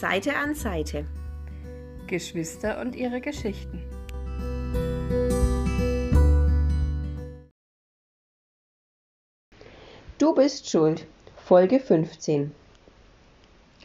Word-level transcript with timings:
Seite 0.00 0.34
an 0.34 0.54
Seite. 0.54 1.04
Geschwister 2.06 2.80
und 2.80 2.96
ihre 2.96 3.20
Geschichten. 3.20 3.82
Du 10.16 10.34
bist 10.34 10.70
schuld. 10.70 11.04
Folge 11.36 11.78
15. 11.78 12.50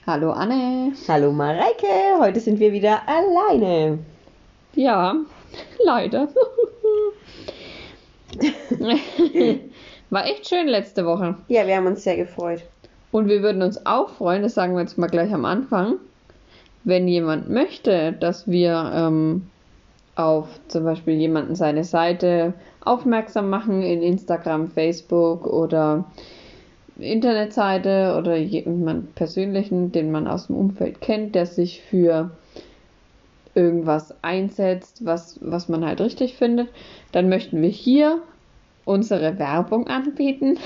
Hallo 0.07 0.31
Anne. 0.31 0.93
Hallo 1.09 1.33
Mareike. 1.33 2.17
Heute 2.17 2.39
sind 2.39 2.61
wir 2.61 2.71
wieder 2.71 3.01
alleine. 3.09 3.99
Ja, 4.73 5.17
leider. 5.83 6.29
War 10.09 10.25
echt 10.27 10.47
schön 10.47 10.69
letzte 10.69 11.05
Woche. 11.05 11.35
Ja, 11.49 11.67
wir 11.67 11.75
haben 11.75 11.87
uns 11.87 12.05
sehr 12.05 12.15
gefreut. 12.15 12.63
Und 13.15 13.29
wir 13.29 13.41
würden 13.41 13.61
uns 13.61 13.85
auch 13.85 14.09
freuen, 14.09 14.43
das 14.43 14.55
sagen 14.55 14.73
wir 14.73 14.81
jetzt 14.81 14.97
mal 14.97 15.07
gleich 15.07 15.33
am 15.33 15.45
Anfang, 15.45 15.99
wenn 16.83 17.07
jemand 17.07 17.49
möchte, 17.49 18.11
dass 18.11 18.45
wir 18.45 18.91
ähm, 18.93 19.43
auf 20.17 20.49
zum 20.67 20.83
Beispiel 20.83 21.13
jemanden 21.13 21.55
seine 21.55 21.85
Seite 21.85 22.53
aufmerksam 22.81 23.49
machen 23.49 23.83
in 23.83 24.01
Instagram, 24.01 24.67
Facebook 24.67 25.47
oder 25.47 26.03
Internetseite 26.99 28.17
oder 28.17 28.35
jemand 28.35 29.15
persönlichen, 29.15 29.93
den 29.93 30.11
man 30.11 30.27
aus 30.27 30.47
dem 30.47 30.57
Umfeld 30.57 30.99
kennt, 30.99 31.35
der 31.35 31.45
sich 31.45 31.83
für 31.83 32.31
irgendwas 33.53 34.13
einsetzt, 34.23 35.05
was, 35.05 35.39
was 35.39 35.69
man 35.69 35.85
halt 35.85 36.01
richtig 36.01 36.35
findet, 36.35 36.67
dann 37.13 37.29
möchten 37.29 37.61
wir 37.61 37.69
hier 37.69 38.21
unsere 38.83 39.39
Werbung 39.39 39.87
anbieten 39.87 40.57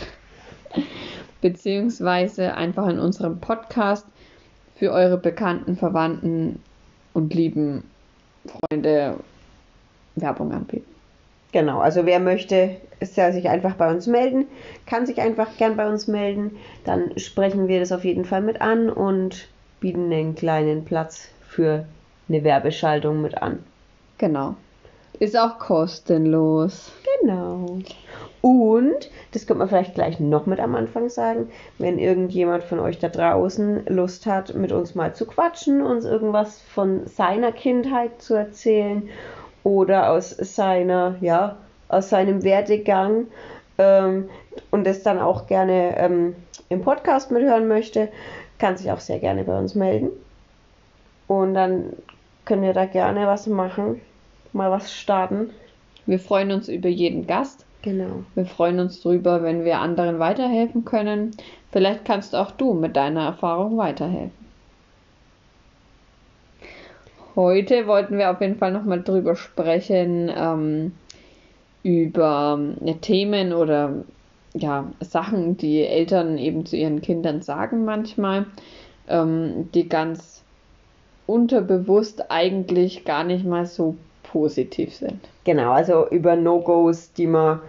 beziehungsweise 1.42 2.56
einfach 2.56 2.88
in 2.88 3.00
unserem 3.00 3.40
Podcast 3.40 4.06
für 4.76 4.92
eure 4.92 5.18
bekannten, 5.18 5.76
Verwandten 5.76 6.62
und 7.14 7.34
lieben 7.34 7.84
Freunde 8.46 9.16
Werbung 10.16 10.52
anbieten. 10.54 10.86
Genau, 11.52 11.80
also 11.80 12.06
wer 12.06 12.20
möchte, 12.20 12.76
soll 13.02 13.34
sich 13.34 13.50
einfach 13.50 13.74
bei 13.74 13.90
uns 13.90 14.06
melden, 14.06 14.46
kann 14.86 15.06
sich 15.06 15.20
einfach 15.20 15.58
gern 15.58 15.78
bei 15.78 15.90
uns 15.90 16.08
melden. 16.08 16.58
Dann 16.86 17.18
sprechen 17.18 17.68
wir 17.68 17.80
das 17.80 17.92
auf 17.92 18.06
jeden 18.06 18.26
Fall 18.26 18.42
mit 18.42 18.62
an 18.62 18.90
und 18.90 19.48
bieten 19.80 20.12
einen 20.12 20.36
kleinen 20.36 20.86
Platz 20.86 21.30
für 21.48 21.86
eine 22.28 22.44
Werbeschaltung 22.44 23.22
mit 23.22 23.42
an. 23.42 23.64
Genau. 24.20 24.56
Ist 25.20 25.38
auch 25.38 25.58
kostenlos. 25.58 26.92
Genau. 27.22 27.80
Und, 28.42 29.10
das 29.34 29.46
könnte 29.46 29.60
man 29.60 29.68
vielleicht 29.68 29.96
gleich 29.96 30.20
noch 30.20 30.46
mit 30.46 30.60
am 30.60 30.76
Anfang 30.76 31.10
sagen, 31.10 31.50
wenn 31.78 32.00
irgendjemand 32.00 32.64
von 32.64 32.80
euch 32.80 32.98
da 32.98 33.10
draußen 33.10 33.86
Lust 33.88 34.26
hat, 34.26 34.54
mit 34.56 34.72
uns 34.72 34.96
mal 34.96 35.14
zu 35.14 35.26
quatschen, 35.26 35.82
uns 35.82 36.06
irgendwas 36.06 36.62
von 36.62 37.06
seiner 37.06 37.52
Kindheit 37.52 38.22
zu 38.22 38.36
erzählen 38.36 39.10
oder 39.64 40.12
aus 40.12 40.30
seiner, 40.30 41.16
ja, 41.20 41.58
aus 41.90 42.10
seinem 42.10 42.44
Werdegang 42.44 43.28
ähm, 43.78 44.30
und 44.72 44.88
das 44.88 45.04
dann 45.04 45.20
auch 45.20 45.48
gerne 45.48 45.98
ähm, 45.98 46.36
im 46.70 46.82
Podcast 46.82 47.32
mithören 47.32 47.68
möchte, 47.68 48.10
kann 48.58 48.78
sich 48.78 48.92
auch 48.92 49.00
sehr 49.00 49.20
gerne 49.20 49.44
bei 49.44 49.58
uns 49.58 49.76
melden. 49.76 50.10
Und 51.28 51.56
dann 51.56 51.94
können 52.46 52.62
wir 52.62 52.74
da 52.74 52.86
gerne 52.86 53.28
was 53.28 53.48
machen, 53.48 54.02
mal 54.54 54.72
was 54.72 54.94
starten. 54.94 55.50
Wir 56.06 56.20
freuen 56.20 56.52
uns 56.52 56.70
über 56.70 56.90
jeden 56.90 57.28
Gast. 57.28 57.66
Genau. 57.82 58.24
Wir 58.36 58.46
freuen 58.46 58.80
uns 58.80 59.02
drüber, 59.02 59.42
wenn 59.42 59.64
wir 59.64 59.80
anderen 59.80 60.20
weiterhelfen 60.20 60.84
können. 60.84 61.32
Vielleicht 61.72 62.04
kannst 62.04 62.36
auch 62.36 62.52
du 62.52 62.74
mit 62.74 62.96
deiner 62.96 63.26
Erfahrung 63.26 63.78
weiterhelfen. 63.78 64.32
Heute 67.36 67.88
wollten 67.88 68.18
wir 68.18 68.32
auf 68.32 68.42
jeden 68.42 68.58
Fall 68.58 68.74
nochmal 68.74 69.02
drüber 69.02 69.36
sprechen, 69.38 70.30
ähm, 70.36 70.92
über 71.84 72.60
äh, 72.84 72.96
Themen 72.96 73.54
oder 73.54 74.04
ja, 74.54 74.92
Sachen, 75.00 75.56
die 75.56 75.86
Eltern 75.86 76.38
eben 76.38 76.66
zu 76.66 76.76
ihren 76.76 77.02
Kindern 77.02 77.42
sagen 77.42 77.86
manchmal, 77.86 78.48
ähm, 79.08 79.70
die 79.74 79.88
ganz 79.88 80.44
unterbewusst 81.28 82.30
eigentlich 82.30 83.06
gar 83.06 83.24
nicht 83.24 83.46
mal 83.46 83.66
so 83.66 83.96
positiv 84.32 84.94
sind. 84.96 85.20
Genau, 85.44 85.72
also 85.72 86.08
über 86.10 86.36
No-Gos, 86.36 87.14
die 87.14 87.28
man 87.28 87.62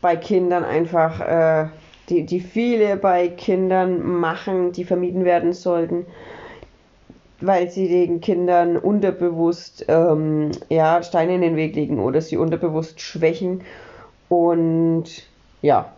bei 0.00 0.16
Kindern 0.16 0.64
einfach, 0.64 1.20
äh, 1.20 1.68
die, 2.08 2.24
die 2.24 2.40
viele 2.40 2.96
bei 2.96 3.28
Kindern 3.28 4.02
machen, 4.02 4.72
die 4.72 4.84
vermieden 4.84 5.24
werden 5.24 5.52
sollten, 5.52 6.06
weil 7.40 7.70
sie 7.70 7.88
den 7.88 8.20
Kindern 8.20 8.76
unterbewusst 8.76 9.86
ähm, 9.88 10.50
ja, 10.68 11.02
Steine 11.02 11.34
in 11.34 11.40
den 11.40 11.56
Weg 11.56 11.74
legen 11.74 11.98
oder 11.98 12.20
sie 12.20 12.36
unterbewusst 12.36 13.00
schwächen. 13.00 13.62
Und 14.28 15.26
ja, 15.62 15.92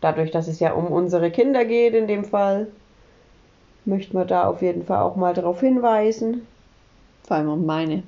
dadurch, 0.00 0.30
dass 0.30 0.48
es 0.48 0.60
ja 0.60 0.72
um 0.72 0.86
unsere 0.86 1.30
Kinder 1.30 1.64
geht 1.64 1.94
in 1.94 2.06
dem 2.06 2.24
Fall, 2.24 2.68
möchten 3.84 4.16
wir 4.16 4.24
da 4.24 4.46
auf 4.46 4.62
jeden 4.62 4.84
Fall 4.84 5.02
auch 5.02 5.16
mal 5.16 5.34
darauf 5.34 5.60
hinweisen. 5.60 6.46
Vor 7.26 7.38
allem 7.38 7.48
um 7.48 7.64
meine. 7.64 8.02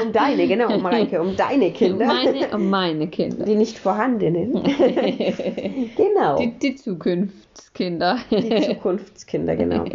Um 0.00 0.12
deine, 0.12 0.46
genau, 0.46 0.78
Mareike, 0.78 1.20
um 1.20 1.36
deine 1.36 1.70
Kinder. 1.72 2.06
Meine, 2.06 2.48
um 2.54 2.70
meine 2.70 3.08
Kinder. 3.08 3.44
Die 3.44 3.56
nicht 3.56 3.78
vorhandenen. 3.78 4.52
genau. 5.96 6.38
Die, 6.38 6.52
die 6.58 6.76
Zukunftskinder. 6.76 8.18
Die 8.30 8.62
Zukunftskinder, 8.62 9.56
genau. 9.56 9.84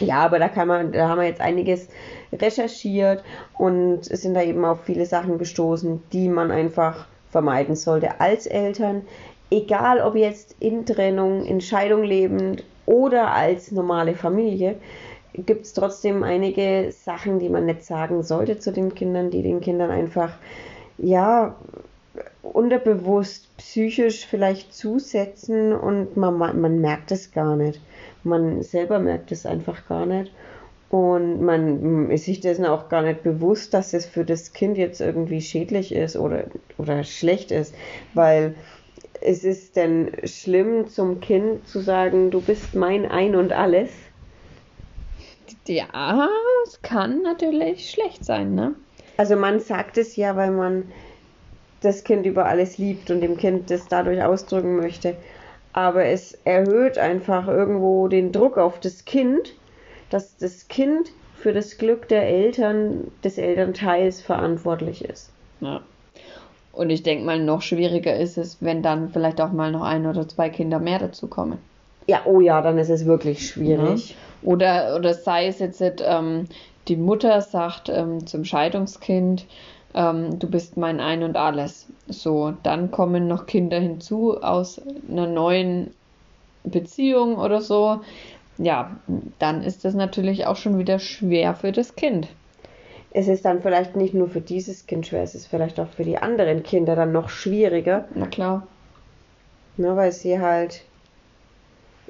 Ja, 0.00 0.24
aber 0.24 0.40
da 0.40 0.48
kann 0.48 0.66
man, 0.66 0.90
da 0.90 1.08
haben 1.08 1.20
wir 1.20 1.28
jetzt 1.28 1.40
einiges 1.40 1.88
recherchiert 2.32 3.22
und 3.56 4.04
sind 4.04 4.34
da 4.34 4.42
eben 4.42 4.64
auf 4.64 4.82
viele 4.82 5.06
Sachen 5.06 5.38
gestoßen, 5.38 6.02
die 6.12 6.28
man 6.28 6.50
einfach 6.50 7.06
vermeiden 7.30 7.76
sollte 7.76 8.20
als 8.20 8.46
Eltern. 8.46 9.02
Egal 9.48 10.00
ob 10.00 10.16
jetzt 10.16 10.56
in 10.58 10.86
Trennung, 10.86 11.44
in 11.44 11.60
Scheidung 11.60 12.02
lebend 12.02 12.64
oder 12.86 13.32
als 13.32 13.70
normale 13.70 14.16
Familie 14.16 14.74
gibt 15.34 15.66
es 15.66 15.72
trotzdem 15.72 16.22
einige 16.22 16.92
Sachen, 16.92 17.38
die 17.38 17.48
man 17.48 17.66
nicht 17.66 17.84
sagen 17.84 18.22
sollte 18.22 18.58
zu 18.58 18.72
den 18.72 18.94
Kindern, 18.94 19.30
die 19.30 19.42
den 19.42 19.60
Kindern 19.60 19.90
einfach, 19.90 20.32
ja, 20.98 21.56
unterbewusst 22.42 23.56
psychisch 23.58 24.26
vielleicht 24.26 24.74
zusetzen 24.74 25.72
und 25.72 26.16
man, 26.16 26.36
man 26.38 26.80
merkt 26.80 27.12
es 27.12 27.32
gar 27.32 27.56
nicht. 27.56 27.80
Man 28.24 28.62
selber 28.62 28.98
merkt 28.98 29.32
es 29.32 29.46
einfach 29.46 29.86
gar 29.86 30.06
nicht. 30.06 30.32
Und 30.90 31.40
man 31.40 32.10
ist 32.10 32.24
sich 32.24 32.40
dessen 32.40 32.66
auch 32.66 32.88
gar 32.88 33.02
nicht 33.02 33.22
bewusst, 33.22 33.72
dass 33.74 33.94
es 33.94 34.06
für 34.06 34.24
das 34.24 34.52
Kind 34.52 34.76
jetzt 34.76 35.00
irgendwie 35.00 35.40
schädlich 35.40 35.94
ist 35.94 36.16
oder, 36.16 36.44
oder 36.78 37.04
schlecht 37.04 37.52
ist. 37.52 37.74
Weil 38.12 38.56
es 39.20 39.44
ist 39.44 39.76
denn 39.76 40.10
schlimm 40.24 40.88
zum 40.88 41.20
Kind 41.20 41.68
zu 41.68 41.78
sagen, 41.80 42.32
du 42.32 42.40
bist 42.40 42.74
mein 42.74 43.06
Ein 43.06 43.36
und 43.36 43.52
alles 43.52 43.90
ja, 45.66 46.28
es 46.64 46.82
kann 46.82 47.22
natürlich 47.22 47.90
schlecht 47.90 48.24
sein, 48.24 48.54
ne? 48.54 48.74
Also 49.16 49.36
man 49.36 49.60
sagt 49.60 49.98
es 49.98 50.16
ja, 50.16 50.36
weil 50.36 50.50
man 50.50 50.84
das 51.80 52.04
Kind 52.04 52.26
über 52.26 52.46
alles 52.46 52.78
liebt 52.78 53.10
und 53.10 53.20
dem 53.20 53.36
Kind 53.36 53.70
das 53.70 53.88
dadurch 53.88 54.22
ausdrücken 54.22 54.76
möchte. 54.76 55.16
Aber 55.72 56.04
es 56.04 56.38
erhöht 56.44 56.98
einfach 56.98 57.48
irgendwo 57.48 58.08
den 58.08 58.32
Druck 58.32 58.58
auf 58.58 58.80
das 58.80 59.04
Kind, 59.04 59.54
dass 60.10 60.36
das 60.36 60.68
Kind 60.68 61.10
für 61.36 61.52
das 61.52 61.78
Glück 61.78 62.08
der 62.08 62.28
Eltern, 62.28 63.10
des 63.24 63.38
Elternteils 63.38 64.20
verantwortlich 64.20 65.04
ist. 65.04 65.30
Ja. 65.60 65.80
Und 66.72 66.90
ich 66.90 67.02
denke 67.02 67.24
mal, 67.24 67.38
noch 67.38 67.62
schwieriger 67.62 68.16
ist 68.16 68.36
es, 68.38 68.58
wenn 68.60 68.82
dann 68.82 69.10
vielleicht 69.10 69.40
auch 69.40 69.52
mal 69.52 69.72
noch 69.72 69.82
ein 69.82 70.06
oder 70.06 70.28
zwei 70.28 70.50
Kinder 70.50 70.78
mehr 70.78 70.98
dazukommen. 70.98 71.58
Ja, 72.06 72.22
oh 72.24 72.40
ja, 72.40 72.60
dann 72.60 72.78
ist 72.78 72.90
es 72.90 73.06
wirklich 73.06 73.46
schwierig. 73.46 74.10
Ja. 74.10 74.16
Oder, 74.42 74.96
oder 74.96 75.14
sei 75.14 75.46
es 75.46 75.58
jetzt, 75.58 75.82
ähm, 75.82 76.46
die 76.88 76.96
Mutter 76.96 77.40
sagt 77.40 77.88
ähm, 77.88 78.26
zum 78.26 78.44
Scheidungskind, 78.44 79.46
ähm, 79.94 80.38
du 80.38 80.48
bist 80.48 80.76
mein 80.76 81.00
Ein 81.00 81.22
und 81.22 81.36
alles. 81.36 81.86
So, 82.08 82.54
dann 82.62 82.90
kommen 82.90 83.28
noch 83.28 83.46
Kinder 83.46 83.78
hinzu 83.78 84.42
aus 84.42 84.80
einer 85.08 85.26
neuen 85.26 85.94
Beziehung 86.64 87.36
oder 87.36 87.60
so. 87.60 88.00
Ja, 88.58 88.96
dann 89.38 89.62
ist 89.62 89.84
das 89.84 89.94
natürlich 89.94 90.46
auch 90.46 90.56
schon 90.56 90.78
wieder 90.78 90.98
schwer 90.98 91.54
für 91.54 91.72
das 91.72 91.96
Kind. 91.96 92.28
Es 93.12 93.26
ist 93.26 93.44
dann 93.44 93.62
vielleicht 93.62 93.96
nicht 93.96 94.14
nur 94.14 94.28
für 94.28 94.40
dieses 94.40 94.86
Kind 94.86 95.06
schwer, 95.06 95.22
es 95.22 95.34
ist 95.34 95.46
vielleicht 95.46 95.80
auch 95.80 95.88
für 95.88 96.04
die 96.04 96.18
anderen 96.18 96.62
Kinder 96.62 96.94
dann 96.94 97.10
noch 97.10 97.28
schwieriger. 97.28 98.04
Na 98.14 98.26
klar. 98.26 98.66
Ne, 99.76 99.96
weil 99.96 100.12
sie 100.12 100.40
halt 100.40 100.84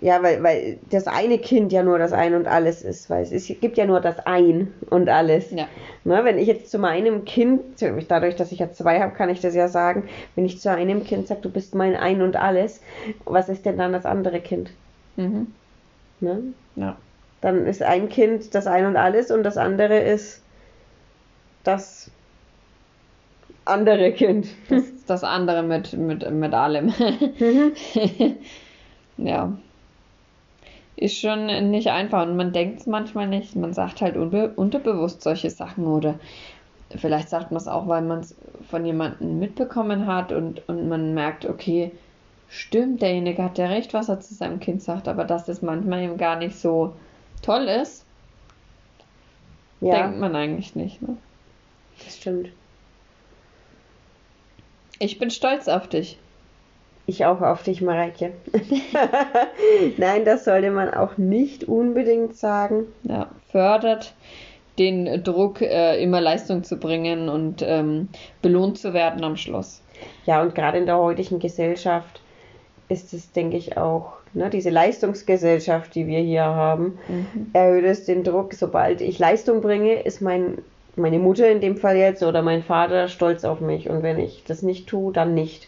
ja, 0.00 0.22
weil, 0.22 0.42
weil 0.42 0.78
das 0.90 1.06
eine 1.06 1.38
Kind 1.38 1.72
ja 1.72 1.82
nur 1.82 1.98
das 1.98 2.12
Ein 2.12 2.34
und 2.34 2.48
Alles 2.48 2.82
ist, 2.82 3.10
weil 3.10 3.22
es, 3.22 3.32
ist, 3.32 3.50
es 3.50 3.60
gibt 3.60 3.76
ja 3.76 3.84
nur 3.84 4.00
das 4.00 4.18
Ein 4.26 4.72
und 4.88 5.08
Alles. 5.10 5.50
Ja. 5.50 5.68
Na, 6.04 6.24
wenn 6.24 6.38
ich 6.38 6.46
jetzt 6.46 6.70
zu 6.70 6.78
meinem 6.78 7.26
Kind, 7.26 7.60
dadurch, 8.08 8.36
dass 8.36 8.50
ich 8.50 8.60
ja 8.60 8.72
zwei 8.72 9.00
habe, 9.00 9.12
kann 9.14 9.28
ich 9.28 9.40
das 9.40 9.54
ja 9.54 9.68
sagen, 9.68 10.08
wenn 10.34 10.46
ich 10.46 10.58
zu 10.58 10.70
einem 10.70 11.04
Kind 11.04 11.28
sage, 11.28 11.42
du 11.42 11.50
bist 11.50 11.74
mein 11.74 11.96
Ein 11.96 12.22
und 12.22 12.36
Alles, 12.36 12.80
was 13.26 13.50
ist 13.50 13.66
denn 13.66 13.76
dann 13.76 13.92
das 13.92 14.06
andere 14.06 14.40
Kind? 14.40 14.70
Mhm. 15.16 15.48
Ne? 16.20 16.42
Ja. 16.76 16.96
Dann 17.42 17.66
ist 17.66 17.82
ein 17.82 18.08
Kind 18.08 18.54
das 18.54 18.66
Ein 18.66 18.86
und 18.86 18.96
Alles 18.96 19.30
und 19.30 19.42
das 19.42 19.58
andere 19.58 19.98
ist 19.98 20.42
das 21.62 22.10
andere 23.66 24.12
Kind. 24.12 24.48
Das, 24.70 24.84
das 25.06 25.24
andere 25.24 25.62
mit, 25.62 25.92
mit, 25.92 26.30
mit 26.30 26.54
allem. 26.54 26.92
ja. 29.18 29.52
Ist 31.00 31.18
schon 31.18 31.70
nicht 31.70 31.88
einfach 31.88 32.26
und 32.26 32.36
man 32.36 32.52
denkt 32.52 32.80
es 32.80 32.86
manchmal 32.86 33.26
nicht. 33.26 33.56
Man 33.56 33.72
sagt 33.72 34.02
halt 34.02 34.16
unterbewusst 34.16 35.22
solche 35.22 35.48
Sachen 35.48 35.86
oder 35.86 36.20
vielleicht 36.94 37.30
sagt 37.30 37.52
man 37.52 37.56
es 37.56 37.68
auch, 37.68 37.88
weil 37.88 38.02
man 38.02 38.20
es 38.20 38.36
von 38.68 38.84
jemandem 38.84 39.38
mitbekommen 39.38 40.06
hat 40.06 40.30
und, 40.30 40.68
und 40.68 40.88
man 40.88 41.14
merkt, 41.14 41.46
okay, 41.46 41.90
stimmt, 42.50 43.00
derjenige 43.00 43.42
hat 43.42 43.56
ja 43.56 43.66
recht, 43.66 43.94
was 43.94 44.10
er 44.10 44.20
zu 44.20 44.34
seinem 44.34 44.60
Kind 44.60 44.82
sagt, 44.82 45.08
aber 45.08 45.24
dass 45.24 45.46
das 45.46 45.62
manchmal 45.62 46.02
eben 46.02 46.18
gar 46.18 46.36
nicht 46.36 46.56
so 46.56 46.92
toll 47.40 47.62
ist, 47.62 48.04
ja. 49.80 50.02
denkt 50.02 50.20
man 50.20 50.36
eigentlich 50.36 50.76
nicht. 50.76 51.00
Ne? 51.00 51.16
Das 52.04 52.18
stimmt. 52.18 52.50
Ich 54.98 55.18
bin 55.18 55.30
stolz 55.30 55.66
auf 55.66 55.88
dich. 55.88 56.18
Ich 57.10 57.24
auch 57.24 57.40
auf 57.40 57.64
dich, 57.64 57.82
Mareike. 57.82 58.30
Nein, 59.96 60.24
das 60.24 60.44
sollte 60.44 60.70
man 60.70 60.94
auch 60.94 61.18
nicht 61.18 61.64
unbedingt 61.64 62.36
sagen. 62.36 62.84
Ja, 63.02 63.26
fördert 63.50 64.14
den 64.78 65.24
Druck, 65.24 65.60
äh, 65.60 66.00
immer 66.00 66.20
Leistung 66.20 66.62
zu 66.62 66.76
bringen 66.76 67.28
und 67.28 67.64
ähm, 67.66 68.10
belohnt 68.42 68.78
zu 68.78 68.94
werden 68.94 69.24
am 69.24 69.36
Schluss. 69.36 69.82
Ja, 70.24 70.40
und 70.40 70.54
gerade 70.54 70.78
in 70.78 70.86
der 70.86 70.98
heutigen 70.98 71.40
Gesellschaft 71.40 72.20
ist 72.88 73.12
es, 73.12 73.32
denke 73.32 73.56
ich, 73.56 73.76
auch, 73.76 74.12
ne, 74.32 74.48
diese 74.48 74.70
Leistungsgesellschaft, 74.70 75.92
die 75.96 76.06
wir 76.06 76.20
hier 76.20 76.44
haben, 76.44 76.96
mhm. 77.08 77.50
erhöht 77.54 77.86
es 77.86 78.04
den 78.04 78.22
Druck. 78.22 78.54
Sobald 78.54 79.00
ich 79.00 79.18
Leistung 79.18 79.62
bringe, 79.62 79.94
ist 80.00 80.22
mein, 80.22 80.58
meine 80.94 81.18
Mutter 81.18 81.50
in 81.50 81.60
dem 81.60 81.76
Fall 81.76 81.96
jetzt 81.96 82.22
oder 82.22 82.42
mein 82.42 82.62
Vater 82.62 83.08
stolz 83.08 83.44
auf 83.44 83.60
mich. 83.60 83.90
Und 83.90 84.04
wenn 84.04 84.20
ich 84.20 84.44
das 84.46 84.62
nicht 84.62 84.86
tue, 84.86 85.12
dann 85.12 85.34
nicht. 85.34 85.66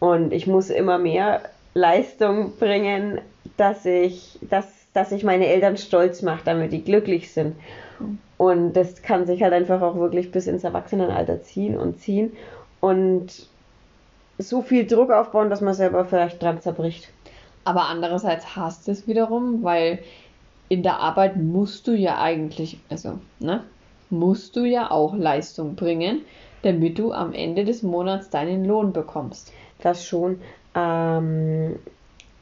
Und 0.00 0.32
ich 0.32 0.46
muss 0.46 0.70
immer 0.70 0.98
mehr 0.98 1.42
Leistung 1.74 2.56
bringen, 2.58 3.20
dass 3.56 3.86
ich, 3.86 4.38
dass, 4.42 4.66
dass 4.92 5.12
ich 5.12 5.22
meine 5.22 5.46
Eltern 5.46 5.76
stolz 5.76 6.22
mache, 6.22 6.42
damit 6.44 6.72
die 6.72 6.82
glücklich 6.82 7.32
sind. 7.32 7.54
Und 8.38 8.72
das 8.72 9.02
kann 9.02 9.26
sich 9.26 9.42
halt 9.42 9.52
einfach 9.52 9.82
auch 9.82 9.96
wirklich 9.96 10.32
bis 10.32 10.46
ins 10.46 10.64
Erwachsenenalter 10.64 11.42
ziehen 11.42 11.76
und 11.76 12.00
ziehen. 12.00 12.32
Und 12.80 13.46
so 14.38 14.62
viel 14.62 14.86
Druck 14.86 15.10
aufbauen, 15.10 15.50
dass 15.50 15.60
man 15.60 15.74
selber 15.74 16.06
vielleicht 16.06 16.42
dran 16.42 16.60
zerbricht. 16.60 17.10
Aber 17.64 17.88
andererseits 17.88 18.56
hasst 18.56 18.88
es 18.88 19.06
wiederum, 19.06 19.62
weil 19.62 19.98
in 20.70 20.82
der 20.82 20.98
Arbeit 21.00 21.36
musst 21.36 21.86
du 21.86 21.92
ja 21.92 22.18
eigentlich, 22.20 22.78
also, 22.88 23.18
ne, 23.38 23.64
musst 24.08 24.56
du 24.56 24.64
ja 24.64 24.90
auch 24.90 25.14
Leistung 25.14 25.74
bringen, 25.74 26.22
damit 26.62 26.98
du 26.98 27.12
am 27.12 27.34
Ende 27.34 27.64
des 27.64 27.82
Monats 27.82 28.30
deinen 28.30 28.64
Lohn 28.64 28.92
bekommst. 28.92 29.52
Das 29.82 30.06
schon. 30.06 30.40
Ähm, 30.74 31.76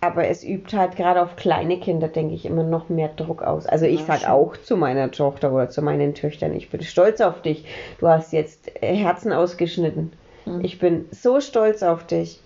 aber 0.00 0.29
es 0.29 0.44
übt 0.44 0.76
halt 0.76 0.96
gerade 0.96 1.20
auf 1.20 1.35
kleine 1.37 1.81
Kinder, 1.81 2.08
denke 2.08 2.35
ich, 2.35 2.44
immer 2.46 2.62
noch 2.62 2.88
mehr 2.88 3.08
Druck 3.08 3.43
aus. 3.43 3.67
Also 3.67 3.85
ich 3.85 4.05
sage 4.05 4.31
auch 4.31 4.56
zu 4.56 4.76
meiner 4.76 5.11
Tochter 5.11 5.52
oder 5.52 5.70
zu 5.70 5.82
meinen 5.82 6.14
Töchtern, 6.14 6.55
ich 6.55 6.70
bin 6.70 6.82
stolz 6.82 7.20
auf 7.20 7.43
dich. 7.43 7.64
Du 7.99 8.06
hast 8.06 8.32
jetzt 8.32 8.70
Herzen 8.81 9.32
ausgeschnitten. 9.32 10.12
Mhm. 10.46 10.64
Ich 10.64 10.79
bin 10.79 11.06
so 11.11 11.40
stolz 11.40 11.82
auf 11.82 12.06
dich. 12.06 12.40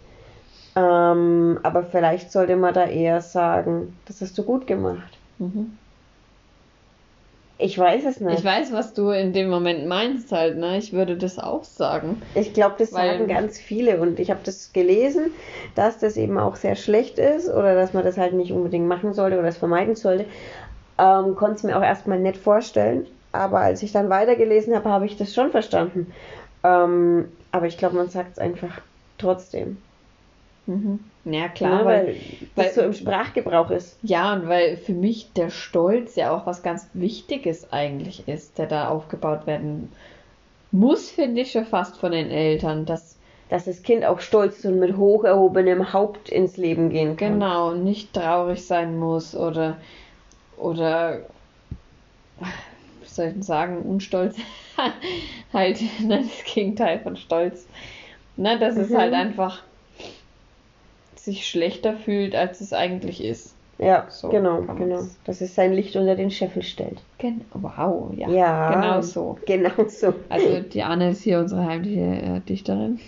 Ähm, 0.75 1.59
aber 1.63 1.83
vielleicht 1.83 2.33
sollte 2.33 2.57
man 2.57 2.73
da 2.73 2.87
eher 2.87 3.21
sagen, 3.21 3.99
das 4.07 4.23
hast 4.23 4.39
du 4.39 4.45
gut 4.45 4.67
gemacht. 4.67 5.19
Mhm. 5.39 5.77
Ich 7.63 7.79
weiß 7.79 8.05
es 8.07 8.21
nicht. 8.21 8.41
Ich 8.41 8.45
weiß, 8.45 8.73
was 8.73 8.93
du 8.93 9.11
in 9.11 9.33
dem 9.33 9.49
Moment 9.49 9.87
meinst 9.87 10.33
halt, 10.33 10.59
ne? 10.59 10.79
Ich 10.79 10.93
würde 10.93 11.17
das 11.17 11.39
auch 11.39 11.63
sagen. 11.63 12.21
Ich 12.35 12.53
glaube, 12.55 12.75
das 12.79 12.93
Weil, 12.93 13.19
sagen 13.19 13.29
ganz 13.29 13.59
viele 13.59 14.01
und 14.01 14.19
ich 14.19 14.31
habe 14.31 14.41
das 14.45 14.73
gelesen, 14.73 15.31
dass 15.77 15.99
das 15.99 16.17
eben 16.17 16.39
auch 16.39 16.57
sehr 16.57 16.75
schlecht 16.75 17.19
ist 17.19 17.49
oder 17.49 17.75
dass 17.75 17.93
man 17.93 18.05
das 18.05 18.19
halt 18.19 18.35
nicht 18.35 18.53
unbedingt 18.53 18.89
machen 18.89 19.15
sollte 19.15 19.39
oder 19.39 19.49
es 19.49 19.59
vermeiden 19.59 19.95
sollte. 19.95 20.27
Ähm, 20.99 21.37
Konnte 21.37 21.57
es 21.57 21.63
mir 21.63 21.79
auch 21.79 21.83
erstmal 21.83 22.19
nicht 22.19 22.37
vorstellen, 22.37 23.07
aber 23.31 23.61
als 23.61 23.83
ich 23.83 23.93
dann 23.93 24.11
weitergelesen 24.11 24.75
habe, 24.75 24.89
habe 24.89 25.07
ich 25.07 25.17
das 25.17 25.33
schon 25.33 25.51
verstanden. 25.51 26.13
Ähm, 26.65 27.29
aber 27.53 27.67
ich 27.67 27.79
glaube, 27.79 27.97
man 27.97 28.09
sagt 28.09 28.33
es 28.33 28.39
einfach 28.39 28.81
trotzdem. 29.19 29.77
Mhm. 30.67 31.12
Ja, 31.25 31.49
klar, 31.49 31.71
ja, 31.71 31.79
ne, 31.79 31.85
weil, 31.85 32.07
weil, 32.07 32.17
weil 32.57 32.65
das 32.65 32.75
so 32.75 32.83
im 32.83 32.93
Sprachgebrauch 32.93 33.71
ist. 33.71 33.99
Ja, 34.03 34.33
und 34.33 34.49
weil 34.49 34.77
für 34.77 34.93
mich 34.93 35.33
der 35.35 35.51
Stolz 35.51 36.17
ja 36.17 36.35
auch 36.35 36.47
was 36.47 36.63
ganz 36.63 36.89
Wichtiges 36.95 37.73
eigentlich 37.73 38.27
ist, 38.29 38.59
der 38.59 38.67
da 38.67 38.89
aufgebaut 38.89 39.47
werden 39.47 39.93
muss, 40.73 41.11
finde 41.11 41.43
ich 41.43 41.53
schon 41.53 41.67
fast 41.67 41.99
von 41.99 42.13
den 42.13 42.31
Eltern, 42.31 42.87
dass 42.87 43.19
dass 43.53 43.67
das 43.67 43.83
Kind 43.83 44.03
auch 44.07 44.21
stolz 44.21 44.65
und 44.65 44.79
mit 44.79 44.97
hoch 44.97 45.25
erhobenem 45.25 45.93
Haupt 45.93 46.31
ins 46.31 46.57
Leben 46.57 46.89
gehen 46.89 47.19
kann. 47.19 47.35
Genau, 47.35 47.75
nicht 47.75 48.15
traurig 48.15 48.65
sein 48.65 48.99
muss 48.99 49.37
oder 49.37 49.77
oder 50.57 51.19
wie 52.39 53.09
soll 53.09 53.27
ich 53.27 53.33
denn 53.35 53.43
sagen, 53.43 53.83
unstolz 53.83 54.37
halt 55.53 55.83
ne, 56.01 56.23
das 56.23 56.55
Gegenteil 56.55 57.01
von 57.01 57.17
Stolz. 57.17 57.67
Ne, 58.39 58.59
dass 58.59 58.77
mhm. 58.77 58.81
es 58.81 58.95
halt 58.95 59.13
einfach 59.13 59.63
sich 61.17 61.49
schlechter 61.49 61.97
fühlt, 61.97 62.35
als 62.35 62.61
es 62.61 62.73
eigentlich 62.73 63.23
ist. 63.23 63.55
Ja, 63.79 64.07
so 64.11 64.29
genau, 64.29 64.63
genau. 64.63 65.03
Dass 65.25 65.41
es 65.41 65.55
sein 65.55 65.73
Licht 65.73 65.97
unter 65.97 66.15
den 66.15 66.31
Scheffel 66.31 66.63
stellt. 66.63 67.03
Gen 67.19 67.41
wow, 67.53 68.13
ja. 68.17 68.29
Ja, 68.29 68.71
genau 68.75 69.03
so. 69.03 69.39
Genau 69.45 69.89
so. 69.89 70.15
Also 70.29 70.61
die 70.61 70.83
Anne 70.83 71.11
ist 71.11 71.23
hier 71.23 71.41
unsere 71.41 71.65
heimliche 71.67 72.01
äh, 72.01 72.41
Dichterin. 72.41 73.01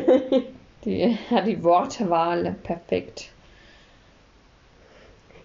die 0.84 1.18
hat 1.30 1.46
die 1.46 1.62
Wortwahl 1.62 2.56
perfekt. 2.62 3.28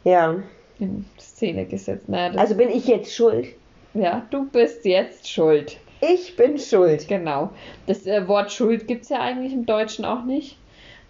Ja. 0.06 0.36
In 0.80 1.06
Szene 1.20 1.66
gesetzt. 1.66 2.08
Naja, 2.08 2.38
also 2.38 2.56
bin 2.56 2.70
ich 2.70 2.88
jetzt 2.88 3.14
schuld? 3.14 3.48
Ja, 3.94 4.26
du 4.30 4.46
bist 4.46 4.86
jetzt 4.86 5.30
schuld. 5.30 5.78
Ich 6.02 6.36
bin 6.36 6.60
schuld. 6.60 7.08
Genau. 7.08 7.50
Das 7.88 8.06
äh, 8.06 8.28
Wort 8.28 8.52
Schuld 8.52 8.88
gibt 8.88 9.04
es 9.04 9.10
ja 9.10 9.20
eigentlich 9.20 9.54
im 9.54 9.66
Deutschen 9.66 10.06
auch 10.06 10.24
nicht. 10.24 10.58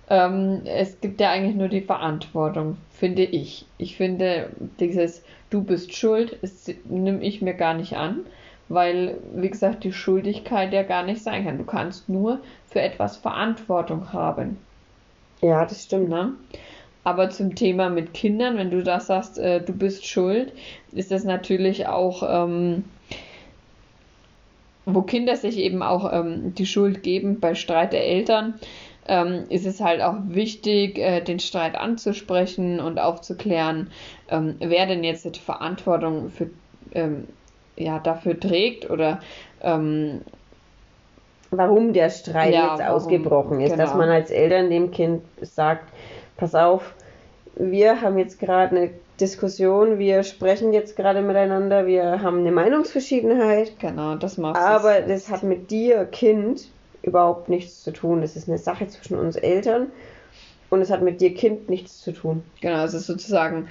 Ähm, 0.09 0.61
es 0.65 0.99
gibt 1.01 1.19
ja 1.19 1.31
eigentlich 1.31 1.55
nur 1.55 1.67
die 1.67 1.81
Verantwortung, 1.81 2.77
finde 2.91 3.23
ich. 3.23 3.65
Ich 3.77 3.95
finde, 3.95 4.49
dieses 4.79 5.23
Du 5.49 5.63
bist 5.63 5.95
schuld, 5.95 6.37
das 6.41 6.69
nehme 6.85 7.23
ich 7.23 7.41
mir 7.41 7.53
gar 7.53 7.75
nicht 7.75 7.95
an, 7.95 8.25
weil, 8.67 9.17
wie 9.33 9.49
gesagt, 9.49 9.83
die 9.83 9.93
Schuldigkeit 9.93 10.73
ja 10.73 10.83
gar 10.83 11.03
nicht 11.03 11.21
sein 11.21 11.45
kann. 11.45 11.57
Du 11.57 11.63
kannst 11.63 12.09
nur 12.09 12.39
für 12.67 12.81
etwas 12.81 13.17
Verantwortung 13.17 14.11
haben. 14.11 14.57
Ja, 15.41 15.63
das 15.63 15.83
stimmt. 15.83 16.09
Ne? 16.09 16.33
Aber 17.03 17.29
zum 17.29 17.55
Thema 17.55 17.89
mit 17.89 18.13
Kindern, 18.13 18.57
wenn 18.57 18.71
du 18.71 18.81
das 18.83 19.07
sagst, 19.07 19.37
äh, 19.37 19.61
du 19.61 19.73
bist 19.73 20.07
schuld, 20.07 20.51
ist 20.91 21.11
das 21.11 21.23
natürlich 21.23 21.87
auch, 21.87 22.23
ähm, 22.27 22.83
wo 24.85 25.03
Kinder 25.03 25.35
sich 25.35 25.57
eben 25.57 25.83
auch 25.83 26.11
ähm, 26.11 26.55
die 26.55 26.65
Schuld 26.65 27.03
geben 27.03 27.39
bei 27.39 27.53
Streit 27.53 27.93
der 27.93 28.05
Eltern, 28.05 28.55
ähm, 29.07 29.45
ist 29.49 29.65
es 29.65 29.81
halt 29.81 30.01
auch 30.01 30.15
wichtig, 30.27 30.97
äh, 30.97 31.21
den 31.21 31.39
Streit 31.39 31.75
anzusprechen 31.75 32.79
und 32.79 32.99
aufzuklären, 32.99 33.91
ähm, 34.29 34.55
wer 34.59 34.85
denn 34.87 35.03
jetzt 35.03 35.25
die 35.25 35.39
Verantwortung 35.39 36.29
für, 36.29 36.49
ähm, 36.93 37.27
ja, 37.75 37.99
dafür 37.99 38.39
trägt 38.39 38.89
oder 38.89 39.19
ähm, 39.61 40.21
warum 41.51 41.93
der 41.93 42.09
Streit 42.09 42.53
ja, 42.53 42.71
jetzt 42.71 42.79
warum, 42.79 42.95
ausgebrochen 42.95 43.61
ist, 43.61 43.71
genau. 43.71 43.83
dass 43.83 43.93
man 43.93 44.09
als 44.09 44.31
Eltern 44.31 44.69
dem 44.69 44.91
Kind 44.91 45.23
sagt, 45.41 45.91
pass 46.37 46.55
auf, 46.55 46.93
wir 47.55 48.01
haben 48.01 48.17
jetzt 48.17 48.39
gerade 48.39 48.75
eine 48.75 48.89
Diskussion, 49.19 49.97
wir 49.97 50.23
sprechen 50.23 50.73
jetzt 50.73 50.97
gerade 50.97 51.21
miteinander, 51.21 51.85
wir 51.85 52.21
haben 52.21 52.39
eine 52.39 52.51
Meinungsverschiedenheit. 52.51 53.79
Genau, 53.79 54.15
das 54.15 54.37
macht 54.37 54.57
Aber 54.57 55.01
das 55.01 55.29
hat 55.29 55.43
mit 55.43 55.71
dir, 55.71 56.05
Kind, 56.05 56.69
überhaupt 57.05 57.49
nichts 57.49 57.83
zu 57.83 57.91
tun. 57.91 58.23
Es 58.23 58.35
ist 58.35 58.47
eine 58.47 58.57
Sache 58.57 58.87
zwischen 58.87 59.17
uns 59.17 59.35
Eltern 59.35 59.87
und 60.69 60.81
es 60.81 60.89
hat 60.89 61.01
mit 61.01 61.21
dir, 61.21 61.33
Kind, 61.33 61.69
nichts 61.69 62.01
zu 62.01 62.11
tun. 62.11 62.43
Genau, 62.61 62.77
also 62.77 62.99
sozusagen 62.99 63.67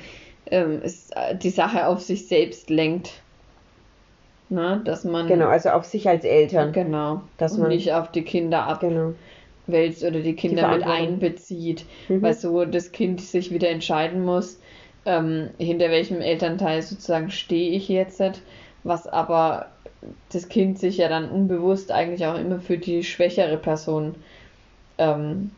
ähm, 0.51 0.83
ist 0.83 1.15
die 1.43 1.51
Sache 1.51 1.87
auf 1.87 2.01
sich 2.01 2.29
selbst 2.29 2.71
lenkt. 2.71 3.21
Na, 4.51 4.77
dass 4.77 5.05
man. 5.05 5.27
Genau, 5.27 5.49
also 5.49 5.71
auf 5.71 5.85
sich 5.85 6.09
als 6.09 6.25
Eltern. 6.25 6.73
Genau. 6.73 7.23
Dass 7.39 7.55
und 7.55 7.61
man 7.61 7.69
nicht 7.71 7.93
auf 7.93 8.13
die 8.13 8.23
Kinder. 8.23 8.79
Genau 8.81 9.15
wälzt 9.67 10.05
oder 10.05 10.21
die 10.21 10.35
Kinder 10.35 10.69
die 10.69 10.79
mit 10.79 10.87
einbezieht, 10.87 11.85
mhm. 12.09 12.23
weil 12.23 12.35
so 12.35 12.65
das 12.65 12.93
Kind 12.93 13.21
sich 13.21 13.51
wieder 13.51 13.71
entscheiden 13.71 14.25
muss, 14.25 14.61
ähm, 15.07 15.51
hinter 15.59 15.91
welchem 15.91 16.21
Elternteil 16.21 16.83
sozusagen 16.83 17.31
stehe 17.31 17.71
ich 17.71 17.89
jetzt, 17.89 18.23
was 18.83 19.07
aber 19.07 19.67
das 20.33 20.49
Kind 20.49 20.79
sich 20.79 20.99
ja 20.99 21.09
dann 21.09 21.31
unbewusst 21.31 21.91
eigentlich 21.91 22.27
auch 22.27 22.39
immer 22.39 22.61
für 22.61 22.79
die 22.79 23.05
schwächere 23.05 23.57
Person 23.57 24.15
ähm, 24.99 25.51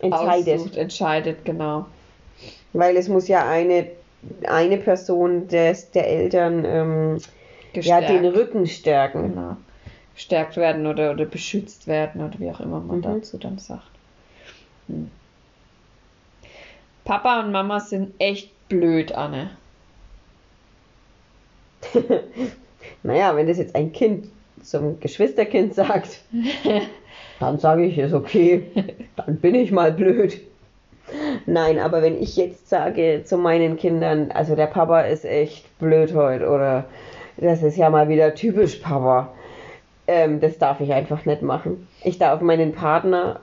entscheidet. 0.00 0.60
Aussucht, 0.60 0.76
entscheidet, 0.76 1.44
genau. 1.44 1.86
Weil 2.72 2.96
es 2.96 3.08
muss 3.08 3.28
ja 3.28 3.48
eine 3.48 3.86
eine 4.46 4.78
Person 4.78 5.48
des, 5.48 5.90
der 5.90 6.08
Eltern 6.08 6.64
ähm, 6.64 7.18
ja, 7.74 8.00
den 8.00 8.24
Rücken 8.24 8.66
stärken. 8.66 9.34
Genau. 9.34 9.56
Gestärkt 10.14 10.56
werden 10.56 10.86
oder, 10.86 11.12
oder 11.12 11.24
beschützt 11.24 11.86
werden 11.86 12.22
oder 12.22 12.38
wie 12.38 12.50
auch 12.50 12.60
immer 12.60 12.80
man 12.80 12.98
mhm. 12.98 13.02
dazu 13.02 13.38
dann 13.38 13.58
sagt. 13.58 13.90
Hm. 14.88 15.10
Papa 17.04 17.40
und 17.40 17.50
Mama 17.50 17.80
sind 17.80 18.14
echt 18.18 18.50
blöd, 18.68 19.12
Anne. 19.12 19.50
naja, 23.02 23.34
wenn 23.36 23.46
das 23.46 23.58
jetzt 23.58 23.74
ein 23.74 23.92
Kind 23.92 24.28
zum 24.62 25.00
Geschwisterkind 25.00 25.74
sagt, 25.74 26.20
dann 27.40 27.58
sage 27.58 27.84
ich, 27.84 27.98
ist 27.98 28.14
okay, 28.14 28.62
dann 29.16 29.36
bin 29.36 29.54
ich 29.54 29.72
mal 29.72 29.92
blöd. 29.92 30.40
Nein, 31.46 31.78
aber 31.78 32.00
wenn 32.02 32.20
ich 32.20 32.36
jetzt 32.36 32.68
sage 32.68 33.22
zu 33.24 33.36
meinen 33.36 33.76
Kindern, 33.76 34.30
also 34.30 34.54
der 34.54 34.66
Papa 34.66 35.00
ist 35.00 35.24
echt 35.24 35.78
blöd 35.78 36.14
heute 36.14 36.48
oder 36.48 36.84
das 37.36 37.62
ist 37.62 37.76
ja 37.76 37.90
mal 37.90 38.08
wieder 38.08 38.34
typisch 38.34 38.76
Papa, 38.76 39.32
ähm, 40.06 40.40
das 40.40 40.58
darf 40.58 40.80
ich 40.80 40.92
einfach 40.92 41.24
nicht 41.24 41.42
machen. 41.42 41.88
Ich 42.04 42.18
darf 42.18 42.40
meinen 42.40 42.72
Partner 42.72 43.40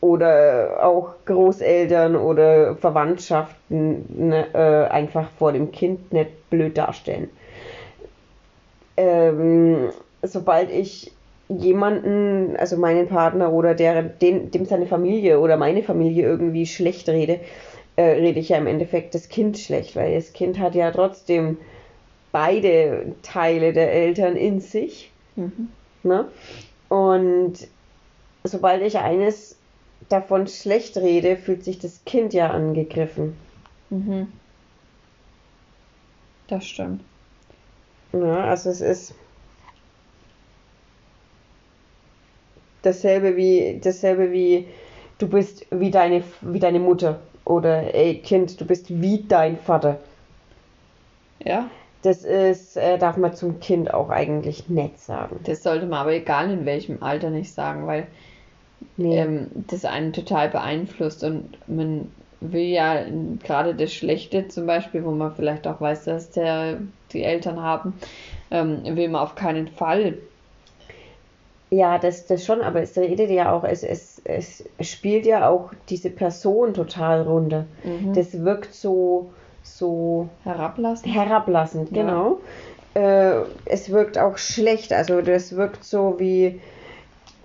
oder 0.00 0.80
auch 0.82 1.14
Großeltern 1.24 2.14
oder 2.14 2.76
Verwandtschaften 2.76 4.28
ne, 4.28 4.46
äh, 4.52 4.92
einfach 4.92 5.30
vor 5.38 5.52
dem 5.52 5.72
Kind 5.72 6.12
nicht 6.12 6.50
blöd 6.50 6.76
darstellen. 6.76 7.30
Ähm, 8.96 9.90
sobald 10.22 10.70
ich 10.70 11.12
jemanden, 11.48 12.56
also 12.56 12.76
meinen 12.76 13.08
Partner 13.08 13.52
oder 13.52 13.74
der, 13.74 14.02
den, 14.02 14.50
dem 14.50 14.64
seine 14.64 14.86
Familie 14.86 15.40
oder 15.40 15.56
meine 15.56 15.82
Familie 15.82 16.24
irgendwie 16.24 16.66
schlecht 16.66 17.08
rede, 17.08 17.40
äh, 17.96 18.02
rede 18.02 18.40
ich 18.40 18.48
ja 18.48 18.58
im 18.58 18.66
Endeffekt 18.66 19.14
das 19.14 19.28
Kind 19.28 19.58
schlecht, 19.58 19.94
weil 19.96 20.14
das 20.14 20.32
Kind 20.32 20.58
hat 20.58 20.74
ja 20.74 20.90
trotzdem 20.90 21.58
beide 22.32 23.14
Teile 23.22 23.72
der 23.72 23.92
Eltern 23.92 24.36
in 24.36 24.60
sich. 24.60 25.10
Mhm. 25.36 25.68
Ne? 26.02 26.28
Und 26.88 27.54
sobald 28.44 28.82
ich 28.82 28.98
eines 28.98 29.56
davon 30.08 30.46
schlecht 30.46 30.96
rede, 30.96 31.36
fühlt 31.36 31.64
sich 31.64 31.78
das 31.78 32.04
Kind 32.04 32.34
ja 32.34 32.50
angegriffen. 32.50 33.36
Mhm. 33.90 34.28
Das 36.48 36.66
stimmt. 36.66 37.02
Ja, 38.14 38.44
also 38.44 38.70
es 38.70 38.80
ist 38.80 39.14
dasselbe 42.82 43.36
wie 43.36 43.80
dasselbe 43.82 44.30
wie 44.30 44.68
du 45.18 45.26
bist 45.28 45.66
wie 45.70 45.90
deine 45.90 46.22
wie 46.42 46.60
deine 46.60 46.80
Mutter 46.80 47.20
oder 47.44 47.94
ey 47.94 48.18
Kind, 48.18 48.60
du 48.60 48.64
bist 48.64 48.86
wie 49.00 49.24
dein 49.28 49.58
Vater. 49.58 49.98
Ja. 51.44 51.68
Das 52.02 52.22
ist, 52.22 52.76
äh, 52.76 52.98
darf 52.98 53.16
man 53.16 53.34
zum 53.34 53.60
Kind 53.60 53.92
auch 53.92 54.10
eigentlich 54.10 54.68
nett 54.68 54.98
sagen. 54.98 55.40
Das 55.44 55.62
sollte 55.62 55.86
man 55.86 56.00
aber 56.00 56.12
egal 56.12 56.50
in 56.50 56.66
welchem 56.66 57.02
Alter 57.02 57.30
nicht 57.30 57.52
sagen, 57.52 57.86
weil 57.86 58.06
nee. 58.98 59.18
ähm, 59.18 59.48
das 59.68 59.86
einen 59.86 60.12
total 60.12 60.50
beeinflusst 60.50 61.24
und 61.24 61.56
man 61.66 62.12
will 62.52 62.64
ja 62.66 63.04
gerade 63.42 63.74
das 63.74 63.92
Schlechte 63.92 64.48
zum 64.48 64.66
Beispiel, 64.66 65.04
wo 65.04 65.10
man 65.10 65.34
vielleicht 65.34 65.66
auch 65.66 65.80
weiß, 65.80 66.04
dass 66.04 66.30
der, 66.30 66.78
die 67.12 67.22
Eltern 67.22 67.60
haben, 67.60 67.94
ähm, 68.50 68.82
will 68.84 69.08
man 69.08 69.22
auf 69.22 69.34
keinen 69.34 69.68
Fall 69.68 70.18
ja, 71.74 71.98
das, 71.98 72.26
das 72.26 72.44
schon, 72.44 72.60
aber 72.60 72.82
es 72.82 72.96
redet 72.96 73.30
ja 73.30 73.52
auch, 73.52 73.64
es, 73.64 73.82
es, 73.82 74.22
es 74.24 74.64
spielt 74.80 75.26
ja 75.26 75.48
auch 75.48 75.72
diese 75.88 76.10
Person 76.10 76.72
total 76.72 77.22
runter. 77.22 77.66
Mhm. 77.82 78.12
Das 78.14 78.44
wirkt 78.44 78.74
so, 78.74 79.30
so 79.62 80.28
herablassend. 80.44 81.12
Herablassend, 81.12 81.92
genau. 81.92 82.38
Ja. 82.94 83.40
Äh, 83.40 83.44
es 83.64 83.90
wirkt 83.90 84.18
auch 84.18 84.38
schlecht, 84.38 84.92
also 84.92 85.20
das 85.20 85.56
wirkt 85.56 85.82
so 85.82 86.14
wie, 86.18 86.60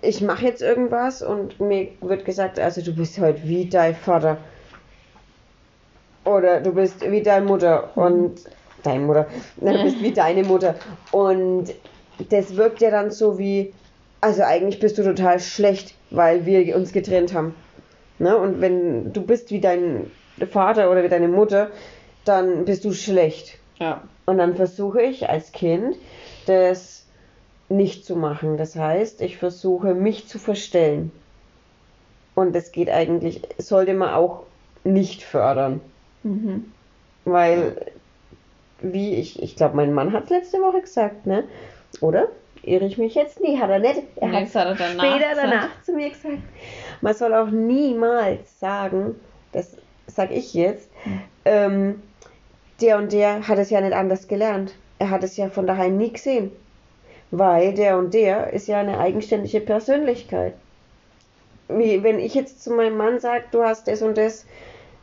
ich 0.00 0.20
mache 0.20 0.44
jetzt 0.44 0.62
irgendwas 0.62 1.22
und 1.22 1.58
mir 1.58 1.88
wird 2.00 2.24
gesagt, 2.24 2.60
also 2.60 2.82
du 2.82 2.94
bist 2.94 3.18
heute 3.18 3.42
wie 3.44 3.68
dein 3.68 3.96
Vater. 3.96 4.36
Oder 6.24 6.60
du 6.60 6.72
bist 6.72 7.08
wie 7.10 7.22
deine 7.22 7.46
Mutter 7.46 7.90
mhm. 7.94 8.02
und 8.02 8.40
deine 8.82 9.04
Mutter. 9.04 9.26
Du 9.56 9.82
bist 9.82 10.02
wie 10.02 10.12
deine 10.12 10.44
Mutter. 10.44 10.74
Und 11.12 11.74
das 12.28 12.56
wirkt 12.56 12.80
ja 12.80 12.90
dann 12.90 13.10
so 13.10 13.38
wie, 13.38 13.72
also 14.20 14.42
eigentlich 14.42 14.80
bist 14.80 14.98
du 14.98 15.02
total 15.02 15.40
schlecht, 15.40 15.94
weil 16.10 16.46
wir 16.46 16.76
uns 16.76 16.92
getrennt 16.92 17.34
haben. 17.34 17.54
Ne? 18.18 18.36
Und 18.36 18.60
wenn 18.60 19.12
du 19.12 19.22
bist 19.22 19.50
wie 19.50 19.60
dein 19.60 20.10
Vater 20.50 20.90
oder 20.90 21.02
wie 21.02 21.08
deine 21.08 21.28
Mutter, 21.28 21.70
dann 22.24 22.64
bist 22.64 22.84
du 22.84 22.92
schlecht. 22.92 23.58
Ja. 23.78 24.02
Und 24.26 24.38
dann 24.38 24.56
versuche 24.56 25.00
ich 25.02 25.28
als 25.28 25.52
Kind, 25.52 25.96
das 26.46 27.06
nicht 27.70 28.04
zu 28.04 28.16
machen. 28.16 28.56
Das 28.58 28.76
heißt, 28.76 29.22
ich 29.22 29.38
versuche 29.38 29.94
mich 29.94 30.28
zu 30.28 30.38
verstellen. 30.38 31.12
Und 32.34 32.54
das 32.54 32.72
geht 32.72 32.90
eigentlich, 32.90 33.42
sollte 33.58 33.94
man 33.94 34.14
auch 34.14 34.42
nicht 34.84 35.22
fördern. 35.22 35.80
Mhm. 36.22 36.72
Weil, 37.24 37.92
wie 38.80 39.14
ich, 39.14 39.42
ich 39.42 39.56
glaube, 39.56 39.76
mein 39.76 39.92
Mann 39.92 40.12
hat 40.12 40.24
es 40.24 40.30
letzte 40.30 40.58
Woche 40.58 40.80
gesagt, 40.80 41.26
ne? 41.26 41.44
Oder? 42.00 42.28
irre 42.62 42.86
ich 42.86 42.98
mich 42.98 43.14
jetzt? 43.14 43.40
Nee, 43.40 43.58
hat 43.58 43.70
er 43.70 43.78
nicht. 43.78 44.02
Er 44.16 44.28
nee, 44.28 44.36
hat 44.36 44.42
es 44.44 44.52
danach 44.52 44.76
später 44.76 45.34
danach 45.34 45.82
zu 45.82 45.92
mir 45.92 46.10
gesagt. 46.10 46.38
Man 47.00 47.14
soll 47.14 47.34
auch 47.34 47.50
niemals 47.50 48.60
sagen, 48.60 49.14
das 49.52 49.76
sage 50.06 50.34
ich 50.34 50.54
jetzt, 50.54 50.90
hm. 51.04 51.20
ähm, 51.44 52.02
der 52.80 52.98
und 52.98 53.12
der 53.12 53.46
hat 53.46 53.58
es 53.58 53.70
ja 53.70 53.80
nicht 53.80 53.92
anders 53.92 54.28
gelernt. 54.28 54.74
Er 54.98 55.10
hat 55.10 55.22
es 55.22 55.36
ja 55.36 55.48
von 55.48 55.66
daheim 55.66 55.96
nie 55.96 56.12
gesehen. 56.12 56.50
Weil 57.30 57.74
der 57.74 57.96
und 57.96 58.12
der 58.12 58.52
ist 58.52 58.66
ja 58.66 58.80
eine 58.80 58.98
eigenständige 58.98 59.60
Persönlichkeit. 59.60 60.54
Wie 61.68 62.02
wenn 62.02 62.18
ich 62.18 62.34
jetzt 62.34 62.62
zu 62.62 62.72
meinem 62.72 62.96
Mann 62.96 63.20
sage, 63.20 63.44
du 63.52 63.62
hast 63.62 63.86
das 63.86 64.02
und 64.02 64.18
das 64.18 64.46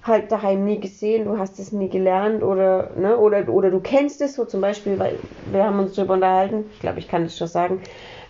halt 0.07 0.31
daheim 0.31 0.65
nie 0.65 0.79
gesehen, 0.79 1.25
du 1.25 1.37
hast 1.37 1.59
es 1.59 1.71
nie 1.71 1.89
gelernt 1.89 2.43
oder, 2.43 2.91
ne, 2.95 3.17
oder, 3.17 3.47
oder 3.49 3.69
du 3.69 3.79
kennst 3.79 4.21
es 4.21 4.35
so 4.35 4.45
zum 4.45 4.61
Beispiel, 4.61 4.97
weil 4.99 5.19
wir 5.51 5.63
haben 5.63 5.79
uns 5.79 5.93
darüber 5.93 6.15
unterhalten, 6.15 6.65
ich 6.73 6.79
glaube, 6.79 6.99
ich 6.99 7.07
kann 7.07 7.25
es 7.25 7.37
schon 7.37 7.47
sagen, 7.47 7.81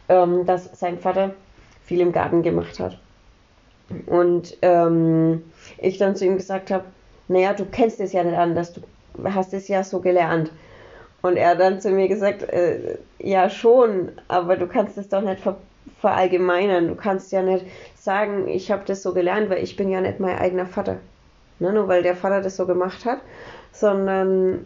ähm, 0.09 0.45
dass 0.45 0.79
sein 0.79 0.99
Vater 0.99 1.31
viel 1.83 2.01
im 2.01 2.11
Garten 2.11 2.43
gemacht 2.43 2.79
hat. 2.79 2.99
Und 4.05 4.57
ähm, 4.61 5.43
ich 5.77 5.97
dann 5.97 6.15
zu 6.15 6.25
ihm 6.25 6.37
gesagt 6.37 6.71
habe, 6.71 6.83
naja, 7.27 7.53
du 7.53 7.65
kennst 7.65 7.99
es 7.99 8.13
ja 8.13 8.23
nicht 8.23 8.37
anders, 8.37 8.73
du 8.73 8.81
hast 9.23 9.53
es 9.53 9.67
ja 9.67 9.83
so 9.83 9.99
gelernt. 9.99 10.51
Und 11.21 11.37
er 11.37 11.55
dann 11.55 11.79
zu 11.79 11.89
mir 11.91 12.07
gesagt, 12.07 12.43
äh, 12.43 12.97
ja 13.19 13.49
schon, 13.49 14.11
aber 14.27 14.55
du 14.55 14.67
kannst 14.67 14.97
es 14.97 15.09
doch 15.09 15.21
nicht 15.21 15.41
ver 15.41 15.57
verallgemeinern. 15.99 16.89
Du 16.89 16.95
kannst 16.95 17.31
ja 17.31 17.41
nicht 17.41 17.65
sagen, 17.95 18.47
ich 18.47 18.71
habe 18.71 18.83
das 18.85 19.01
so 19.01 19.13
gelernt, 19.13 19.49
weil 19.49 19.63
ich 19.63 19.77
bin 19.77 19.89
ja 19.89 19.99
nicht 19.99 20.19
mein 20.19 20.37
eigener 20.37 20.67
Vater 20.67 20.97
ne, 21.59 21.73
nur 21.73 21.87
weil 21.87 22.03
der 22.03 22.15
Vater 22.15 22.41
das 22.41 22.55
so 22.55 22.65
gemacht 22.65 23.05
hat, 23.05 23.19
sondern. 23.71 24.65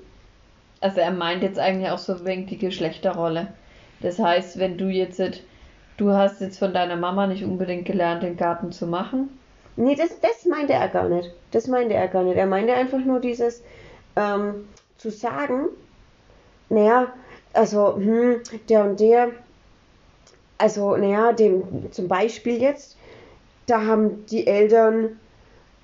Also 0.83 1.00
er 1.00 1.12
meint 1.12 1.43
jetzt 1.43 1.60
eigentlich 1.60 1.91
auch 1.91 2.00
so 2.00 2.25
wegen 2.25 2.48
die 2.48 2.57
Geschlechterrolle. 2.57 3.50
Das 4.00 4.17
heißt, 4.17 4.57
wenn 4.57 4.79
du 4.79 4.86
jetzt, 4.86 5.21
du 5.98 6.12
hast 6.12 6.41
jetzt 6.41 6.57
von 6.57 6.74
deiner 6.74 6.95
Mama 6.95 7.27
nicht 7.27 7.43
unbedingt 7.43 7.86
gelernt, 7.86 8.24
den 8.24 8.36
Garten 8.36 8.71
zu 8.71 8.88
machen. 8.88 9.29
Nee, 9.75 9.95
das, 9.95 10.19
das 10.21 10.45
meinte 10.45 10.74
er 10.74 10.88
gar 10.88 11.07
nicht. 11.07 11.31
Das 11.51 11.67
meinte 11.67 11.93
er 11.93 12.07
gar 12.07 12.24
nicht. 12.24 12.36
Er 12.36 12.48
meinte 12.48 12.74
einfach 12.74 12.98
nur 12.98 13.19
dieses 13.19 13.62
ähm, 14.15 14.67
zu 14.98 15.12
sagen, 15.12 15.67
naja, 16.69 17.13
also, 17.53 17.95
hm, 17.95 18.41
der 18.69 18.86
und 18.86 19.00
der, 19.00 19.29
also, 20.57 20.95
naja, 20.95 21.33
dem, 21.33 21.91
zum 21.91 22.07
Beispiel 22.07 22.62
jetzt, 22.62 22.98
da 23.65 23.86
haben 23.86 24.25
die 24.27 24.48
Eltern 24.48 25.19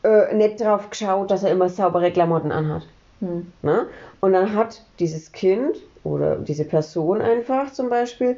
äh, 0.07 0.33
nicht 0.33 0.61
drauf 0.61 0.89
geschaut, 0.89 1.31
dass 1.31 1.43
er 1.43 1.51
immer 1.51 1.69
saubere 1.69 2.11
Klamotten 2.11 2.51
anhat. 2.51 2.83
Hm. 3.19 3.51
Ne? 3.61 3.87
Und 4.21 4.33
dann 4.33 4.55
hat 4.55 4.81
dieses 4.99 5.31
Kind 5.31 5.77
oder 6.03 6.37
diese 6.37 6.65
Person 6.65 7.21
einfach 7.21 7.71
zum 7.71 7.89
Beispiel 7.89 8.37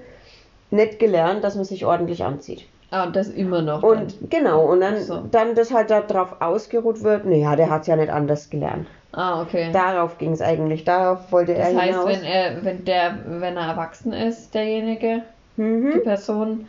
nicht 0.72 1.00
gelernt, 1.00 1.44
dass 1.44 1.56
man 1.56 1.66
sich 1.66 1.86
ordentlich 1.86 2.24
anzieht. 2.24 2.66
Ah, 2.92 3.04
und 3.04 3.16
das 3.16 3.28
immer 3.30 3.62
noch. 3.62 3.84
Und 3.84 4.20
dann. 4.22 4.30
genau, 4.30 4.66
und 4.66 4.82
dann, 4.82 5.00
so. 5.02 5.24
dann 5.32 5.54
das 5.54 5.72
halt 5.72 5.92
darauf 5.92 6.42
ausgeruht 6.42 7.04
wird, 7.04 7.26
naja, 7.26 7.56
der 7.56 7.70
hat 7.70 7.82
es 7.82 7.88
ja 7.88 7.96
nicht 7.96 8.10
anders 8.10 8.50
gelernt. 8.50 8.88
Ah, 9.12 9.42
okay. 9.42 9.72
Darauf 9.72 10.18
ging 10.18 10.32
es 10.32 10.42
eigentlich, 10.42 10.86
darauf 10.86 11.32
wollte 11.32 11.54
das 11.54 11.70
er 11.70 11.78
heißt, 11.78 11.88
hinaus. 11.90 12.08
wenn 12.08 12.24
er, 12.24 12.64
wenn 12.66 12.86
der, 12.86 13.18
wenn 13.28 13.58
er 13.58 13.68
erwachsen 13.68 14.14
ist, 14.14 14.54
derjenige, 14.54 15.24
mhm. 15.58 15.92
die 15.94 16.00
Person, 16.00 16.68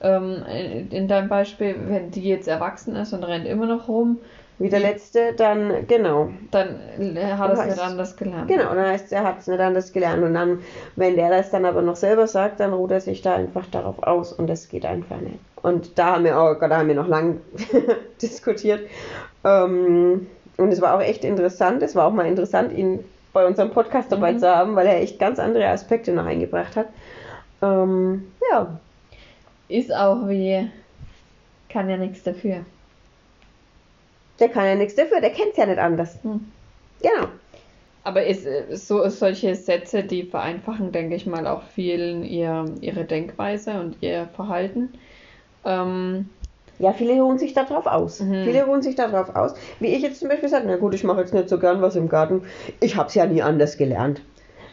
ähm, 0.00 0.42
in 0.90 1.08
deinem 1.08 1.28
Beispiel, 1.28 1.76
wenn 1.88 2.10
die 2.10 2.28
jetzt 2.28 2.48
erwachsen 2.48 2.96
ist 2.96 3.12
und 3.12 3.24
rennt 3.24 3.46
immer 3.46 3.66
noch 3.66 3.88
rum, 3.88 4.18
wie 4.58 4.68
der 4.68 4.80
letzte, 4.80 5.32
dann, 5.32 5.86
genau. 5.86 6.28
Dann 6.50 6.76
hat 7.38 7.50
er 7.50 7.58
es 7.60 7.66
nicht 7.66 7.82
anders 7.82 8.14
gelernt. 8.16 8.48
Genau, 8.48 8.74
dann 8.74 8.88
heißt 8.88 9.10
er 9.10 9.24
hat 9.24 9.38
es 9.38 9.46
nicht 9.46 9.58
anders 9.58 9.90
gelernt. 9.92 10.22
Und 10.22 10.34
dann, 10.34 10.58
wenn 10.96 11.16
der 11.16 11.30
das 11.30 11.50
dann 11.50 11.64
aber 11.64 11.80
noch 11.80 11.96
selber 11.96 12.26
sagt, 12.26 12.60
dann 12.60 12.74
ruht 12.74 12.90
er 12.90 13.00
sich 13.00 13.22
da 13.22 13.36
einfach 13.36 13.64
darauf 13.70 14.02
aus 14.02 14.34
und 14.34 14.48
das 14.48 14.68
geht 14.68 14.84
einfach 14.84 15.18
nicht. 15.20 15.38
Und 15.62 15.98
da 15.98 16.16
haben 16.16 16.24
wir 16.24 16.38
auch, 16.38 16.56
da 16.60 16.76
haben 16.76 16.88
wir 16.88 16.94
noch 16.94 17.08
lang 17.08 17.40
diskutiert. 18.22 18.80
Ähm, 19.44 20.26
und 20.58 20.72
es 20.72 20.82
war 20.82 20.94
auch 20.94 21.00
echt 21.02 21.24
interessant. 21.24 21.82
Es 21.82 21.96
war 21.96 22.06
auch 22.06 22.12
mal 22.12 22.26
interessant, 22.26 22.70
ihn 22.72 23.02
bei 23.32 23.46
unserem 23.46 23.70
Podcast 23.70 24.12
dabei 24.12 24.32
Mhm. 24.32 24.38
zu 24.40 24.54
haben, 24.54 24.76
weil 24.76 24.86
er 24.86 25.00
echt 25.00 25.18
ganz 25.18 25.38
andere 25.38 25.68
Aspekte 25.68 26.12
noch 26.12 26.26
eingebracht 26.26 26.76
hat. 26.76 26.86
Ähm, 27.62 28.30
ja, 28.50 28.78
Ist 29.70 29.94
auch 29.94 30.28
wie, 30.28 30.70
kann 31.68 31.88
ja 31.88 31.96
nichts 31.96 32.22
dafür. 32.22 32.64
der 34.38 34.48
kann 34.48 34.66
ja 34.66 34.74
nichts 34.74 34.94
dafür, 34.94 35.20
der 35.20 35.30
kennt 35.30 35.52
es 35.52 35.56
ja 35.58 35.66
nicht 35.66 35.78
anders. 35.78 36.18
Hm. 36.22 36.50
Genau. 37.02 37.28
Aber 38.02 38.24
ist, 38.24 38.46
so, 38.72 39.06
solche 39.10 39.54
Sätze, 39.54 40.02
die 40.04 40.24
vereinfachen, 40.24 40.92
denke 40.92 41.14
ich 41.16 41.26
mal, 41.26 41.46
auch 41.46 41.62
vielen 41.62 42.24
ihr, 42.24 42.64
ihre 42.80 43.04
Denkweise 43.04 43.78
und 43.80 43.96
ihr 44.02 44.28
Verhalten. 44.34 44.94
Ähm, 45.64 46.30
Ja, 46.78 46.92
viele 46.94 47.20
ruhen 47.20 47.38
sich 47.38 47.52
darauf 47.52 47.86
aus. 47.86 48.20
Mhm. 48.20 48.44
Viele 48.44 48.64
ruhen 48.64 48.82
sich 48.82 48.94
darauf 48.96 49.36
aus. 49.36 49.54
Wie 49.80 49.88
ich 49.88 50.02
jetzt 50.02 50.20
zum 50.20 50.28
Beispiel 50.30 50.48
sage, 50.48 50.64
na 50.66 50.76
gut, 50.78 50.94
ich 50.94 51.04
mache 51.04 51.20
jetzt 51.20 51.34
nicht 51.34 51.48
so 51.50 51.58
gern 51.58 51.82
was 51.82 51.96
im 51.96 52.08
Garten. 52.08 52.42
Ich 52.80 52.96
habe 52.96 53.08
es 53.08 53.14
ja 53.14 53.26
nie 53.26 53.42
anders 53.42 53.76
gelernt. 53.76 54.22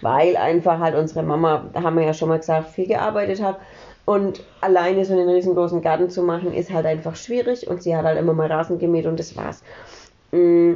Weil 0.02 0.38
einfach 0.38 0.80
halt 0.80 0.96
unsere 0.96 1.24
Mama, 1.24 1.70
da 1.74 1.84
haben 1.84 1.98
wir 1.98 2.06
ja 2.06 2.14
schon 2.14 2.30
mal 2.30 2.38
gesagt, 2.40 2.70
viel 2.70 2.88
gearbeitet 2.88 3.42
hat. 3.44 3.60
Und 4.08 4.44
alleine 4.62 5.06
so 5.06 5.14
einen 5.14 5.30
riesengroßen 5.30 5.84
Garten 5.84 6.10
zu 6.10 6.24
machen, 6.24 6.54
ist 6.54 6.72
halt 6.72 6.88
einfach 6.88 7.16
schwierig. 7.18 7.68
Und 7.68 7.84
sie 7.84 7.96
hat 7.96 8.06
halt 8.06 8.18
immer 8.20 8.34
mal 8.34 8.52
Rasen 8.52 8.80
gemäht 8.80 9.06
und 9.06 9.20
das 9.20 9.36
war's. 9.38 9.64
Mm, 10.32 10.76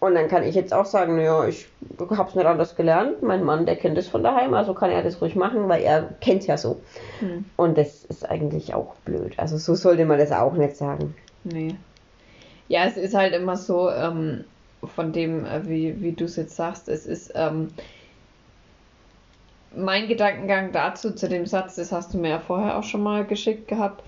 Und 0.00 0.14
dann 0.14 0.28
kann 0.28 0.44
ich 0.44 0.54
jetzt 0.54 0.72
auch 0.74 0.86
sagen, 0.86 1.16
naja, 1.16 1.46
ich 1.46 1.68
habe 2.00 2.28
es 2.30 2.34
nicht 2.34 2.46
anders 2.46 2.76
gelernt. 2.76 3.22
Mein 3.22 3.44
Mann, 3.44 3.66
der 3.66 3.76
kennt 3.76 3.98
es 3.98 4.08
von 4.08 4.22
daheim, 4.24 4.54
also 4.54 4.74
kann 4.74 4.90
er 4.90 5.02
das 5.02 5.20
ruhig 5.22 5.36
machen, 5.36 5.68
weil 5.68 5.82
er 5.82 6.04
kennt 6.20 6.46
ja 6.46 6.56
so. 6.58 6.82
hm, 7.20 7.44
Und 7.56 7.78
das 7.78 8.04
ist 8.06 8.28
eigentlich 8.30 8.74
auch 8.74 8.94
blöd. 9.04 9.38
Also 9.38 9.58
so 9.58 9.74
sollte 9.74 10.06
man 10.06 10.18
das 10.18 10.32
auch 10.32 10.54
nicht 10.54 10.76
sagen. 10.76 11.16
nee. 11.44 11.80
Ja, 12.68 12.84
es 12.86 12.96
ist 12.96 13.14
halt 13.14 13.34
immer 13.34 13.56
so, 13.56 13.90
ähm, 13.90 14.44
von 14.84 15.12
dem, 15.12 15.44
äh, 15.44 15.68
wie, 15.68 16.00
wie 16.02 16.12
du 16.12 16.24
es 16.26 16.36
jetzt 16.36 16.56
sagst, 16.56 16.88
es 16.88 17.06
ist, 17.06 17.32
ähm, 17.34 17.74
mein 19.74 20.08
Gedankengang 20.08 20.72
dazu, 20.72 21.14
zu 21.14 21.28
dem 21.28 21.46
Satz, 21.46 21.76
das 21.76 21.92
hast 21.92 22.14
du 22.14 22.18
mir 22.18 22.30
ja 22.30 22.38
vorher 22.40 22.78
auch 22.78 22.84
schon 22.84 23.02
mal 23.02 23.24
geschickt 23.24 23.68
gehabt, 23.68 24.02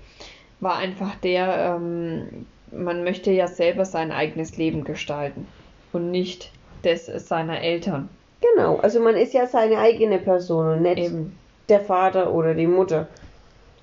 war 0.59 0.77
einfach 0.77 1.15
der, 1.15 1.75
ähm, 1.75 2.45
man 2.71 3.03
möchte 3.03 3.31
ja 3.31 3.47
selber 3.47 3.85
sein 3.85 4.11
eigenes 4.11 4.57
Leben 4.57 4.83
gestalten 4.83 5.47
und 5.93 6.11
nicht 6.11 6.51
das 6.83 7.05
seiner 7.05 7.61
Eltern. 7.61 8.09
Genau, 8.41 8.77
also 8.77 8.99
man 8.99 9.15
ist 9.15 9.33
ja 9.33 9.47
seine 9.47 9.77
eigene 9.77 10.19
Person 10.19 10.67
und 10.73 10.81
nicht 10.81 10.97
Eben, 10.97 11.37
der 11.69 11.79
Vater 11.79 12.33
oder 12.33 12.53
die 12.53 12.67
Mutter. 12.67 13.07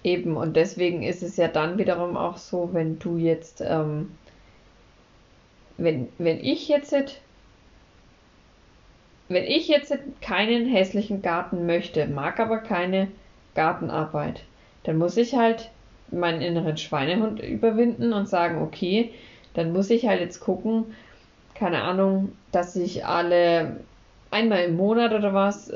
eben. 0.03 0.37
Und 0.37 0.57
deswegen 0.57 1.03
ist 1.03 1.23
es 1.23 1.37
ja 1.37 1.49
dann 1.49 1.79
wiederum 1.79 2.17
auch 2.17 2.37
so, 2.37 2.71
wenn 2.73 2.99
du 2.99 3.17
jetzt, 3.17 3.63
ähm, 3.67 4.11
wenn, 5.79 6.09
wenn 6.19 6.39
ich 6.45 6.69
jetzt, 6.69 6.95
wenn 9.31 9.45
ich 9.45 9.69
jetzt 9.69 9.97
keinen 10.21 10.67
hässlichen 10.67 11.23
Garten 11.23 11.65
möchte, 11.65 12.07
mag 12.07 12.41
aber 12.41 12.59
keine 12.59 13.09
Gartenarbeit, 13.55 14.43
dann 14.83 14.99
muss 14.99 15.17
ich 15.17 15.37
halt 15.37 15.71
meinen 16.11 16.43
inneren 16.43 16.77
Schweinehund 16.77 17.41
überwinden 17.41 18.13
und 18.13 18.29
sagen, 18.29 18.61
okay, 18.61 19.13
dann 19.55 19.73
muss 19.73 19.89
ich 19.91 20.09
halt 20.09 20.21
jetzt 20.21 20.41
gucken, 20.41 20.97
keine 21.55 21.83
Ahnung, 21.83 22.33
dass 22.51 22.75
ich 22.75 23.07
alle 23.07 23.77
einmal 24.33 24.65
im 24.65 24.77
Monat 24.77 25.13
oder 25.15 25.33
was 25.33 25.73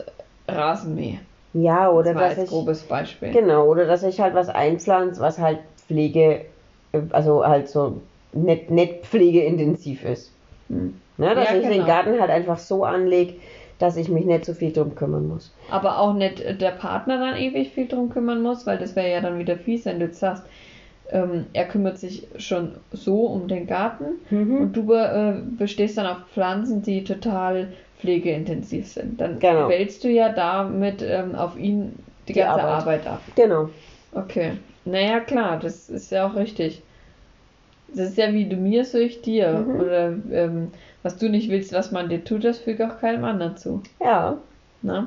Rasen 0.49 0.96
mähe. 0.96 1.20
Ja, 1.52 1.88
oder 1.90 2.12
das 2.12 2.23
dass 2.23 2.38
als 2.38 2.44
ich 2.44 2.50
grobes 2.50 2.82
Beispiel. 2.82 3.30
genau, 3.30 3.66
oder 3.66 3.87
dass 3.87 4.02
ich 4.02 4.20
halt 4.20 4.34
was 4.34 4.49
einpflanze, 4.49 5.20
was 5.20 5.38
halt 5.38 5.61
Pflege, 5.87 6.46
äh, 6.92 7.00
also 7.11 7.46
halt 7.46 7.68
so 7.68 8.00
nicht, 8.32 8.70
nicht 8.70 9.06
pflegeintensiv 9.06 10.04
ist. 10.04 10.32
Hm. 10.68 11.00
Ne? 11.16 11.35
Dass 11.35 11.50
Ja, 11.52 11.56
ich 11.59 11.62
den 11.62 11.73
genau. 11.73 11.87
Garten 11.87 12.21
halt 12.21 12.30
einfach 12.30 12.59
so 12.59 12.85
anlege, 12.85 13.35
dass 13.78 13.97
ich 13.97 14.09
mich 14.09 14.25
nicht 14.25 14.44
so 14.44 14.54
viel 14.54 14.73
drum 14.73 14.94
kümmern 14.94 15.26
muss. 15.28 15.52
Aber 15.71 15.99
auch 15.99 16.14
nicht 16.14 16.61
der 16.61 16.71
Partner 16.71 17.18
dann 17.18 17.37
ewig 17.37 17.71
viel 17.71 17.87
drum 17.88 18.09
kümmern 18.09 18.43
muss, 18.43 18.67
weil 18.67 18.78
das 18.78 18.95
wäre 18.97 19.10
ja 19.10 19.21
dann 19.21 19.39
wieder 19.39 19.56
fies, 19.56 19.84
wenn 19.84 19.99
du 20.00 20.06
jetzt 20.06 20.21
sagst, 20.21 20.45
ähm, 21.10 21.47
er 21.52 21.67
kümmert 21.67 21.99
sich 21.99 22.26
schon 22.39 22.73
so 22.93 23.26
um 23.26 23.47
den 23.49 23.67
Garten 23.67 24.04
Mhm. 24.30 24.60
und 24.62 24.73
du 24.76 24.93
äh, 24.93 25.34
bestehst 25.58 25.99
dann 25.99 26.06
auf 26.06 26.19
Pflanzen, 26.32 26.82
die 26.82 27.04
total 27.04 27.69
pflegeintensiv 27.99 28.86
sind. 28.89 29.21
Dann 29.21 29.39
Genau. 29.39 29.69
wälzt 29.69 30.02
du 30.04 30.08
ja 30.08 30.30
damit 30.30 31.02
ähm, 31.02 31.34
auf 31.34 31.58
ihn 31.58 31.93
die, 32.28 32.32
Die 32.32 32.39
ganze 32.39 32.62
Arbeit. 32.62 33.04
Arbeit 33.04 33.06
ab. 33.06 33.21
Genau. 33.36 33.69
Okay. 34.12 34.52
Naja, 34.84 35.21
klar, 35.21 35.58
das 35.58 35.91
ist 35.91 36.10
ja 36.10 36.26
auch 36.26 36.36
richtig. 36.36 36.82
Das 37.89 38.08
ist 38.08 38.19
ja 38.19 38.32
wie 38.32 38.47
du 38.49 38.56
mir, 38.56 38.84
so 38.84 38.99
ich 38.99 39.23
dir. 39.23 39.65
Mhm. 39.67 39.80
Oder 39.80 40.15
ähm, 40.32 40.69
was 41.04 41.19
du 41.19 41.28
nicht 41.28 41.50
willst, 41.50 41.73
was 41.73 41.93
man 41.93 42.08
dir 42.08 42.25
tut, 42.25 42.43
das 42.45 42.58
füge 42.58 42.90
auch 42.90 42.99
keinem 42.99 43.25
anderen 43.25 43.56
zu. 43.56 43.82
Ja. 44.00 44.38
Ne? 44.82 45.06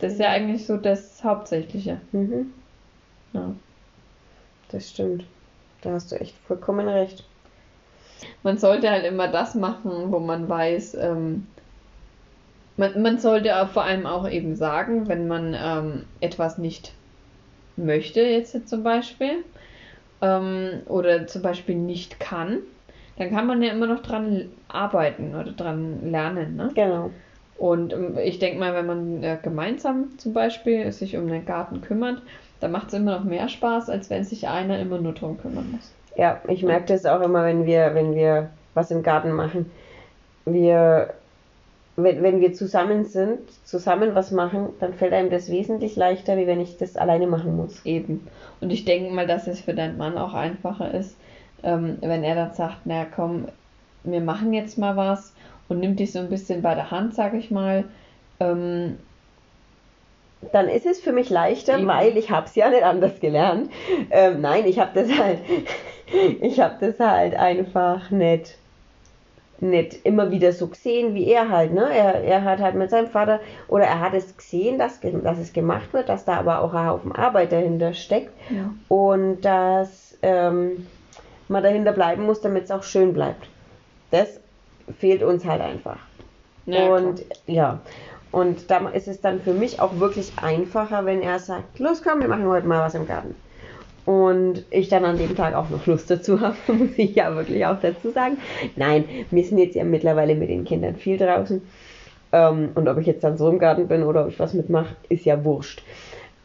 Das 0.00 0.12
ist 0.12 0.18
ja 0.18 0.28
eigentlich 0.28 0.66
so 0.66 0.76
das 0.76 1.22
Hauptsächliche. 1.24 2.00
Mhm. 2.12 2.52
Ja. 3.32 3.54
Das 4.70 4.90
stimmt. 4.90 5.24
Da 5.80 5.92
hast 5.92 6.10
du 6.10 6.20
echt 6.20 6.36
vollkommen 6.46 6.88
recht. 6.88 7.24
Man 8.42 8.58
sollte 8.58 8.90
halt 8.90 9.04
immer 9.04 9.28
das 9.28 9.54
machen, 9.54 10.10
wo 10.10 10.18
man 10.18 10.48
weiß, 10.48 10.94
ähm, 10.96 11.46
man, 12.76 13.00
man 13.00 13.18
sollte 13.18 13.56
auch 13.56 13.68
vor 13.68 13.84
allem 13.84 14.04
auch 14.04 14.28
eben 14.28 14.56
sagen, 14.56 15.06
wenn 15.06 15.28
man 15.28 15.54
ähm, 15.56 16.04
etwas 16.20 16.58
nicht 16.58 16.92
möchte, 17.76 18.20
jetzt 18.20 18.68
zum 18.68 18.82
Beispiel, 18.82 19.44
ähm, 20.22 20.80
oder 20.86 21.28
zum 21.28 21.42
Beispiel 21.42 21.76
nicht 21.76 22.18
kann, 22.18 22.58
dann 23.18 23.30
kann 23.30 23.46
man 23.46 23.62
ja 23.62 23.72
immer 23.72 23.86
noch 23.86 24.02
dran 24.02 24.50
arbeiten 24.68 25.34
oder 25.34 25.52
dran 25.52 26.10
lernen. 26.10 26.56
Ne? 26.56 26.70
Genau. 26.74 27.10
Und 27.58 27.92
ähm, 27.92 28.18
ich 28.22 28.38
denke 28.38 28.58
mal, 28.58 28.74
wenn 28.74 28.86
man 28.86 29.22
äh, 29.22 29.38
gemeinsam 29.42 30.18
zum 30.18 30.32
Beispiel 30.32 30.92
sich 30.92 31.16
um 31.16 31.26
den 31.28 31.46
Garten 31.46 31.80
kümmert, 31.80 32.20
dann 32.60 32.72
macht 32.72 32.88
es 32.88 32.94
immer 32.94 33.18
noch 33.18 33.24
mehr 33.24 33.48
Spaß, 33.48 33.90
als 33.90 34.10
wenn 34.10 34.24
sich 34.24 34.48
einer 34.48 34.78
immer 34.78 34.98
nur 34.98 35.12
drum 35.12 35.38
kümmern 35.38 35.70
muss. 35.72 35.92
Ja, 36.16 36.40
ich 36.48 36.62
merke 36.62 36.86
das 36.86 37.04
auch 37.04 37.20
immer, 37.20 37.44
wenn 37.44 37.66
wir, 37.66 37.94
wenn 37.94 38.14
wir 38.14 38.50
was 38.74 38.90
im 38.90 39.02
Garten 39.02 39.32
machen. 39.32 39.70
Wir, 40.46 41.14
wenn, 41.96 42.22
wenn 42.22 42.40
wir 42.40 42.54
zusammen 42.54 43.04
sind, 43.04 43.40
zusammen 43.64 44.14
was 44.14 44.30
machen, 44.30 44.68
dann 44.80 44.94
fällt 44.94 45.12
einem 45.12 45.30
das 45.30 45.50
wesentlich 45.50 45.96
leichter, 45.96 46.36
wie 46.36 46.46
wenn 46.46 46.60
ich 46.60 46.78
das 46.78 46.96
alleine 46.96 47.26
machen 47.26 47.56
muss. 47.56 47.84
Eben. 47.84 48.26
Und 48.60 48.70
ich 48.70 48.84
denke 48.84 49.12
mal, 49.12 49.26
dass 49.26 49.46
es 49.46 49.60
für 49.60 49.74
deinen 49.74 49.98
Mann 49.98 50.16
auch 50.16 50.32
einfacher 50.32 50.92
ist, 50.94 51.16
ähm, 51.62 51.98
wenn 52.00 52.24
er 52.24 52.34
dann 52.34 52.54
sagt, 52.54 52.78
na 52.84 53.04
komm, 53.04 53.46
wir 54.04 54.20
machen 54.20 54.52
jetzt 54.52 54.78
mal 54.78 54.96
was 54.96 55.34
und 55.68 55.80
nimmt 55.80 56.00
dich 56.00 56.12
so 56.12 56.18
ein 56.18 56.28
bisschen 56.28 56.62
bei 56.62 56.74
der 56.74 56.90
Hand, 56.90 57.14
sag 57.14 57.34
ich 57.34 57.50
mal. 57.50 57.84
Ähm, 58.40 58.98
Dann 60.52 60.68
ist 60.68 60.86
es 60.86 61.00
für 61.00 61.12
mich 61.12 61.30
leichter, 61.30 61.78
Eben. 61.78 61.88
weil 61.88 62.16
ich 62.16 62.30
habe 62.30 62.46
es 62.46 62.54
ja 62.54 62.70
nicht 62.70 62.84
anders 62.84 63.18
gelernt. 63.20 63.70
Ähm, 64.10 64.40
nein, 64.40 64.64
ich 64.66 64.78
habe 64.78 64.90
das 64.94 65.18
halt, 65.18 65.40
ich 66.40 66.60
habe 66.60 66.76
das 66.80 67.00
halt 67.00 67.34
einfach 67.34 68.10
nicht, 68.10 68.58
nicht 69.58 70.04
immer 70.04 70.30
wieder 70.30 70.52
so 70.52 70.68
gesehen, 70.68 71.14
wie 71.14 71.26
er 71.26 71.48
halt. 71.48 71.72
Ne? 71.72 71.88
Er, 71.90 72.22
er 72.22 72.44
hat 72.44 72.60
halt 72.60 72.74
mit 72.74 72.90
seinem 72.90 73.08
Vater, 73.08 73.40
oder 73.68 73.86
er 73.86 74.00
hat 74.00 74.14
es 74.14 74.36
gesehen, 74.36 74.78
dass, 74.78 75.00
dass 75.00 75.38
es 75.38 75.52
gemacht 75.52 75.92
wird, 75.94 76.10
dass 76.10 76.26
da 76.26 76.36
aber 76.36 76.60
auch 76.60 76.74
ein 76.74 76.86
Haufen 76.86 77.12
Arbeit 77.12 77.50
dahinter 77.52 77.94
steckt. 77.94 78.30
ja. 78.50 78.72
und 78.88 79.40
dass 79.40 80.16
ähm, 80.22 80.86
man 81.48 81.62
dahinter 81.62 81.92
bleiben 81.92 82.24
muss, 82.24 82.40
damit 82.40 82.64
es 82.64 82.70
auch 82.70 82.82
schön 82.82 83.12
bleibt. 83.12 83.48
Das 84.10 84.40
fehlt 84.98 85.22
uns 85.22 85.44
halt 85.44 85.60
einfach. 85.60 85.98
Ja, 86.66 86.94
und 86.94 87.24
ja, 87.46 87.80
und 88.32 88.70
da 88.70 88.88
ist 88.88 89.08
es 89.08 89.20
dann 89.20 89.40
für 89.40 89.54
mich 89.54 89.80
auch 89.80 89.98
wirklich 89.98 90.32
einfacher, 90.42 91.04
wenn 91.06 91.22
er 91.22 91.38
sagt, 91.38 91.78
los 91.78 92.02
komm, 92.02 92.20
wir 92.20 92.28
machen 92.28 92.46
heute 92.46 92.66
mal 92.66 92.80
was 92.80 92.94
im 92.94 93.06
Garten. 93.06 93.34
Und 94.04 94.64
ich 94.70 94.88
dann 94.88 95.04
an 95.04 95.18
dem 95.18 95.34
Tag 95.34 95.54
auch 95.54 95.68
noch 95.70 95.86
Lust 95.86 96.10
dazu 96.10 96.40
habe, 96.42 96.56
muss 96.68 96.90
ich 96.96 97.14
ja 97.14 97.34
wirklich 97.34 97.64
auch 97.66 97.80
dazu 97.80 98.10
sagen. 98.10 98.38
Nein, 98.76 99.04
wir 99.30 99.44
sind 99.44 99.58
jetzt 99.58 99.74
ja 99.74 99.84
mittlerweile 99.84 100.34
mit 100.34 100.48
den 100.48 100.64
Kindern 100.64 100.96
viel 100.96 101.16
draußen. 101.16 101.62
Ähm, 102.32 102.70
und 102.74 102.88
ob 102.88 102.98
ich 102.98 103.06
jetzt 103.06 103.24
dann 103.24 103.38
so 103.38 103.48
im 103.48 103.58
Garten 103.58 103.88
bin 103.88 104.02
oder 104.02 104.22
ob 104.24 104.28
ich 104.28 104.38
was 104.38 104.54
mitmache, 104.54 104.94
ist 105.08 105.24
ja 105.24 105.44
wurscht. 105.44 105.82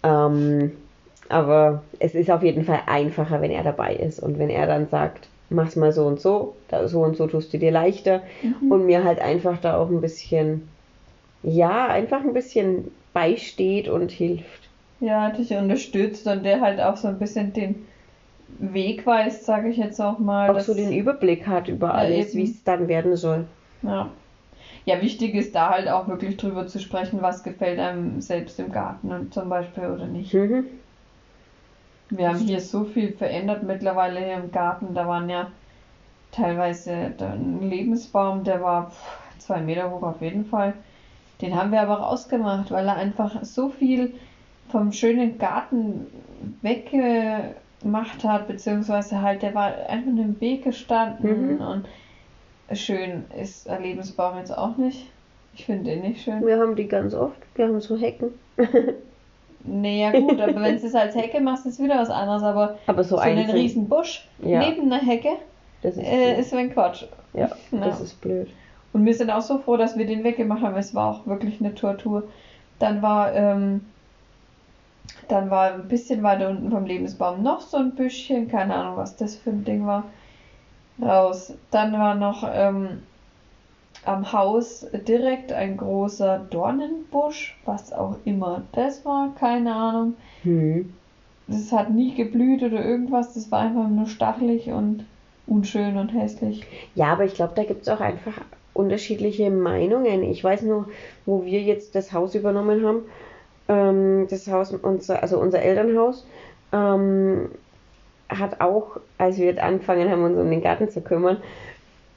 Ähm, 0.03 0.71
aber 1.31 1.83
es 1.99 2.13
ist 2.15 2.29
auf 2.31 2.43
jeden 2.43 2.63
Fall 2.65 2.81
einfacher, 2.87 3.41
wenn 3.41 3.51
er 3.51 3.63
dabei 3.63 3.93
ist 3.95 4.19
und 4.19 4.37
wenn 4.39 4.49
er 4.49 4.67
dann 4.67 4.87
sagt, 4.87 5.27
mach's 5.49 5.75
mal 5.75 5.91
so 5.91 6.05
und 6.05 6.19
so, 6.19 6.55
so 6.85 7.01
und 7.01 7.17
so 7.17 7.27
tust 7.27 7.53
du 7.53 7.57
dir 7.57 7.71
leichter 7.71 8.21
Mhm. 8.43 8.71
und 8.71 8.85
mir 8.85 9.03
halt 9.03 9.19
einfach 9.19 9.57
da 9.59 9.77
auch 9.77 9.89
ein 9.89 10.01
bisschen, 10.01 10.67
ja, 11.43 11.87
einfach 11.87 12.21
ein 12.21 12.33
bisschen 12.33 12.91
beisteht 13.13 13.87
und 13.89 14.11
hilft. 14.11 14.69
ja, 14.99 15.29
dich 15.31 15.51
unterstützt 15.53 16.27
und 16.27 16.43
der 16.43 16.61
halt 16.61 16.79
auch 16.79 16.95
so 16.95 17.07
ein 17.07 17.17
bisschen 17.17 17.53
den 17.53 17.75
Weg 18.59 19.05
weist, 19.07 19.45
sage 19.45 19.69
ich 19.69 19.77
jetzt 19.77 19.99
auch 19.99 20.19
mal. 20.19 20.49
Auch 20.49 20.53
dass- 20.55 20.67
so 20.67 20.75
den 20.75 20.91
Überblick 20.93 21.47
hat 21.47 21.67
über 21.69 21.95
alles, 21.95 22.35
wie 22.35 22.43
es 22.43 22.63
dann 22.63 22.87
werden 22.87 23.15
soll. 23.15 23.45
Ja. 23.81 24.09
Ja, 24.85 25.01
wichtig 25.01 25.33
ist 25.35 25.55
da 25.55 25.69
halt 25.71 25.87
auch 25.89 26.07
wirklich 26.07 26.37
drüber 26.37 26.67
zu 26.67 26.79
sprechen, 26.79 27.21
was 27.21 27.43
gefällt 27.43 27.79
einem 27.79 28.21
selbst 28.21 28.59
im 28.59 28.71
Garten 28.71 29.11
und 29.11 29.33
zum 29.33 29.49
Beispiel 29.49 29.85
oder 29.87 30.05
nicht. 30.07 30.33
Mhm. 30.33 30.65
Wir 32.12 32.30
haben 32.30 32.39
hier 32.39 32.60
so 32.60 32.84
viel 32.84 33.13
verändert 33.13 33.63
mittlerweile 33.63 34.19
hier 34.19 34.36
im 34.36 34.52
Garten. 34.52 34.93
Da 34.93 35.08
waren 35.08 35.30
ja 35.30 35.47
teilweise 36.32 36.91
ein 37.19 37.69
Lebensbaum, 37.69 38.43
der 38.43 38.62
war 38.62 38.91
zwei 39.39 39.62
Meter 39.62 39.89
hoch 39.91 40.04
auf 40.04 40.21
jeden 40.21 40.45
Fall. 40.45 40.74
Den 41.41 41.56
haben 41.56 41.71
wir 41.71 41.82
aber 41.82 41.95
rausgemacht, 41.95 42.69
weil 42.71 42.88
er 42.88 42.95
einfach 42.95 43.43
so 43.43 43.69
viel 43.69 44.13
vom 44.69 44.91
schönen 44.91 45.38
Garten 45.39 46.06
weggemacht 46.62 48.24
hat, 48.24 48.47
beziehungsweise 48.47 49.21
halt, 49.21 49.41
der 49.41 49.56
war 49.56 49.74
einfach 49.89 50.12
im 50.12 50.39
Weg 50.39 50.63
gestanden 50.63 51.56
Mhm. 51.56 51.62
und 51.62 51.86
schön 52.78 53.26
ist 53.41 53.67
der 53.67 53.80
Lebensbaum 53.80 54.38
jetzt 54.38 54.56
auch 54.58 54.78
nicht. 54.78 55.10
Ich 55.54 55.65
finde 55.65 55.91
den 55.91 56.02
nicht 56.04 56.24
schön. 56.24 56.45
Wir 56.45 56.60
haben 56.60 56.76
die 56.76 56.88
ganz 56.88 57.13
oft. 57.13 57.38
Wir 57.56 57.67
haben 57.67 57.82
so 57.82 57.97
Hecken. 57.97 58.30
Nee, 59.63 60.02
ja 60.02 60.12
gut, 60.12 60.39
aber 60.41 60.62
wenn 60.62 60.80
du 60.80 60.86
es 60.88 60.95
als 60.95 61.15
Hecke 61.15 61.39
machst, 61.39 61.65
ist 61.65 61.82
wieder 61.82 62.00
was 62.00 62.10
anderes, 62.10 62.43
aber 62.43 62.78
Aber 62.88 63.04
so, 63.04 63.15
so 63.15 63.21
einen 63.21 63.50
riesen 63.50 63.88
Busch 63.88 64.28
Ja. 64.39 64.60
neben 64.60 64.91
einer 64.91 65.02
Hecke 65.02 65.30
Das 65.84 65.97
ist, 65.97 66.04
äh, 66.04 66.39
ist 66.39 66.54
ein 66.54 66.71
Quatsch. 66.74 67.04
ja, 67.34 67.50
Ja. 67.71 67.80
das 67.86 68.02
ist 68.02 68.19
blöd. 68.21 68.47
Und 68.93 69.06
wir 69.06 69.13
sind 69.13 69.30
auch 69.30 69.41
so 69.41 69.60
froh, 69.60 69.78
dass 69.78 69.97
wir 69.97 70.06
den 70.06 70.24
weggemacht 70.24 70.62
haben. 70.63 70.76
Es 70.76 70.93
war 70.93 71.12
auch 71.12 71.26
wirklich 71.28 71.60
eine 71.62 71.74
Tortur. 71.76 72.24
Dann 72.80 73.02
war, 73.02 73.34
ähm, 73.34 73.86
dann 75.30 75.50
war 75.50 75.74
ein 75.74 75.88
bisschen 75.88 76.24
weiter 76.24 76.50
unten 76.50 76.71
vom 76.71 76.86
Lebensbaum 76.86 77.41
noch 77.41 77.62
so 77.62 77.78
ein 77.78 77.95
Büschchen, 77.95 78.47
keine 78.50 78.74
Ahnung, 78.76 78.97
was 78.97 79.15
das 79.15 79.36
für 79.36 79.52
ein 79.52 79.63
Ding 79.63 79.86
war, 79.86 80.04
raus. 81.02 81.54
Dann 81.71 81.93
war 81.93 82.15
noch 82.15 82.43
ähm, 82.54 83.04
am 84.05 84.31
Haus 84.33 84.87
direkt 85.07 85.51
ein 85.51 85.77
großer 85.77 86.47
Dornenbusch, 86.49 87.57
was 87.65 87.93
auch 87.93 88.15
immer 88.25 88.63
das 88.71 89.05
war, 89.05 89.33
keine 89.39 89.73
Ahnung. 89.73 90.15
Hm. 90.43 90.93
Das 91.47 91.71
hat 91.71 91.91
nie 91.91 92.15
geblüht 92.15 92.63
oder 92.63 92.83
irgendwas, 92.83 93.33
das 93.33 93.51
war 93.51 93.59
einfach 93.59 93.87
nur 93.87 94.07
stachelig 94.07 94.69
und 94.69 95.05
unschön 95.47 95.97
und 95.97 96.09
hässlich. 96.09 96.65
Ja, 96.95 97.07
aber 97.07 97.25
ich 97.25 97.33
glaube, 97.33 97.53
da 97.55 97.63
gibt 97.63 97.81
es 97.81 97.89
auch 97.89 97.99
einfach 97.99 98.39
unterschiedliche 98.73 99.49
Meinungen. 99.51 100.23
Ich 100.23 100.43
weiß 100.43 100.63
nur, 100.63 100.87
wo 101.25 101.43
wir 101.45 101.61
jetzt 101.61 101.95
das 101.95 102.13
Haus 102.13 102.35
übernommen 102.35 102.85
haben, 102.85 103.01
ähm, 103.67 104.27
das 104.29 104.47
Haus, 104.47 104.73
unser, 104.73 105.21
also 105.21 105.39
unser 105.39 105.61
Elternhaus, 105.61 106.25
ähm, 106.71 107.49
hat 108.29 108.61
auch, 108.61 108.97
als 109.17 109.37
wir 109.37 109.47
jetzt 109.47 109.59
angefangen 109.59 110.09
haben, 110.09 110.23
uns 110.23 110.37
um 110.37 110.49
den 110.49 110.61
Garten 110.61 110.89
zu 110.89 111.01
kümmern, 111.01 111.37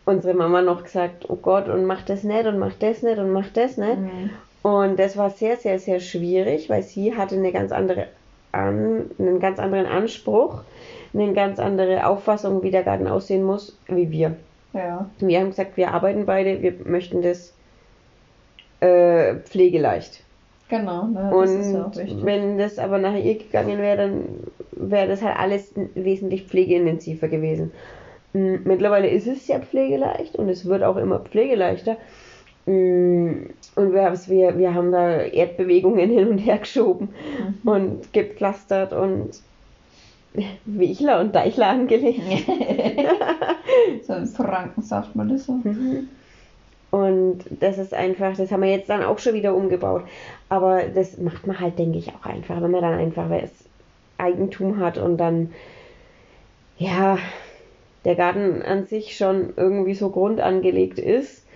unsere 0.05 0.35
Mama 0.35 0.63
noch 0.63 0.85
gesagt, 0.85 1.29
oh 1.29 1.37
Gott, 1.37 1.69
und 1.69 1.85
mach 1.85 2.03
das 2.03 2.25
nicht 2.25 2.47
und 2.47 2.59
mach 2.59 2.75
das 2.75 3.03
nicht 3.03 3.19
und 3.19 3.31
mach 3.33 3.49
das 3.49 3.77
nicht. 3.77 3.99
Mhm. 3.99 4.31
Und 4.63 4.99
das 4.99 5.17
war 5.17 5.31
sehr, 5.31 5.57
sehr, 5.57 5.79
sehr 5.79 6.01
schwierig, 6.01 6.71
weil 6.71 6.83
sie 6.83 7.15
hatte 7.15 7.37
eine 7.37 7.53
ganz 7.53 7.71
andere 7.73 8.09
an, 8.53 9.11
einen 9.19 9.41
ganz 9.41 9.59
anderen 9.59 9.87
Anspruch, 9.87 10.63
eine 11.13 11.33
ganz 11.33 11.59
andere 11.59 12.07
Auffassung, 12.07 12.63
wie 12.63 12.71
der 12.71 12.83
Garten 12.83 13.07
aussehen 13.07 13.43
muss, 13.43 13.79
wie 13.89 14.11
wir. 14.11 14.37
Ja. 14.73 15.09
Wir 15.19 15.41
haben 15.41 15.51
gesagt, 15.51 15.77
wir 15.77 15.93
arbeiten 15.93 16.27
beide, 16.27 16.63
wir 16.63 16.75
möchten 16.85 17.23
das 17.23 17.53
äh, 18.81 19.37
pflegeleicht. 19.37 20.23
Genau, 20.69 21.07
ne, 21.07 21.31
Und 21.35 22.25
wenn 22.25 22.59
das 22.59 22.79
aber 22.79 22.99
nach 22.99 23.15
ihr 23.15 23.39
gegangen 23.39 23.79
wäre, 23.79 23.97
dann 23.97 24.25
wäre 24.73 25.09
das 25.09 25.23
halt 25.23 25.37
alles 25.39 25.73
wesentlich 25.95 26.45
pflegeintensiver 26.45 27.29
gewesen. 27.29 27.71
Mittlerweile 28.35 29.09
ist 29.09 29.29
es 29.29 29.47
ja 29.47 29.61
pflegeleicht 29.61 30.35
und 30.37 30.49
es 30.49 30.67
wird 30.67 30.83
auch 30.83 30.97
immer 30.97 31.21
pflegeleichter. 31.21 31.97
Und 32.67 33.53
wir, 33.77 34.13
wir, 34.27 34.59
wir 34.59 34.75
haben 34.75 34.91
da 34.91 35.21
Erdbewegungen 35.21 36.11
hin 36.15 36.29
und 36.29 36.39
her 36.39 36.59
geschoben 36.59 37.11
Mhm. 37.39 37.69
und 37.69 38.13
gepflastert 38.13 38.93
und 38.93 39.31
Wichler 40.65 41.21
und 41.21 41.35
Deichler 41.35 41.69
angelegt. 41.69 42.21
so 44.03 44.15
in 44.15 44.27
Franken 44.27 44.83
sagt 44.83 45.15
man 45.15 45.29
das 45.29 45.47
so. 45.47 45.53
Mhm. 45.53 46.09
Und 46.91 47.45
das 47.61 47.79
ist 47.79 47.95
einfach, 47.95 48.37
das 48.37 48.51
haben 48.51 48.63
wir 48.63 48.71
jetzt 48.71 48.89
dann 48.89 49.05
auch 49.05 49.19
schon 49.19 49.35
wieder 49.35 49.55
umgebaut. 49.55 50.03
Aber 50.49 50.83
das 50.93 51.19
macht 51.19 51.47
man 51.47 51.61
halt, 51.61 51.79
denke 51.79 51.99
ich, 51.99 52.09
auch 52.09 52.27
einfach, 52.27 52.61
wenn 52.61 52.71
man 52.71 52.83
dann 52.83 52.95
einfach 52.99 53.29
das 53.29 53.51
Eigentum 54.19 54.79
hat 54.79 54.99
und 54.99 55.19
dann, 55.19 55.53
ja, 56.79 57.19
der 58.05 58.15
Garten 58.17 58.63
an 58.63 58.87
sich 58.87 59.17
schon 59.17 59.53
irgendwie 59.57 59.95
so 59.95 60.11
grundangelegt 60.11 60.99
ist, 60.99 61.47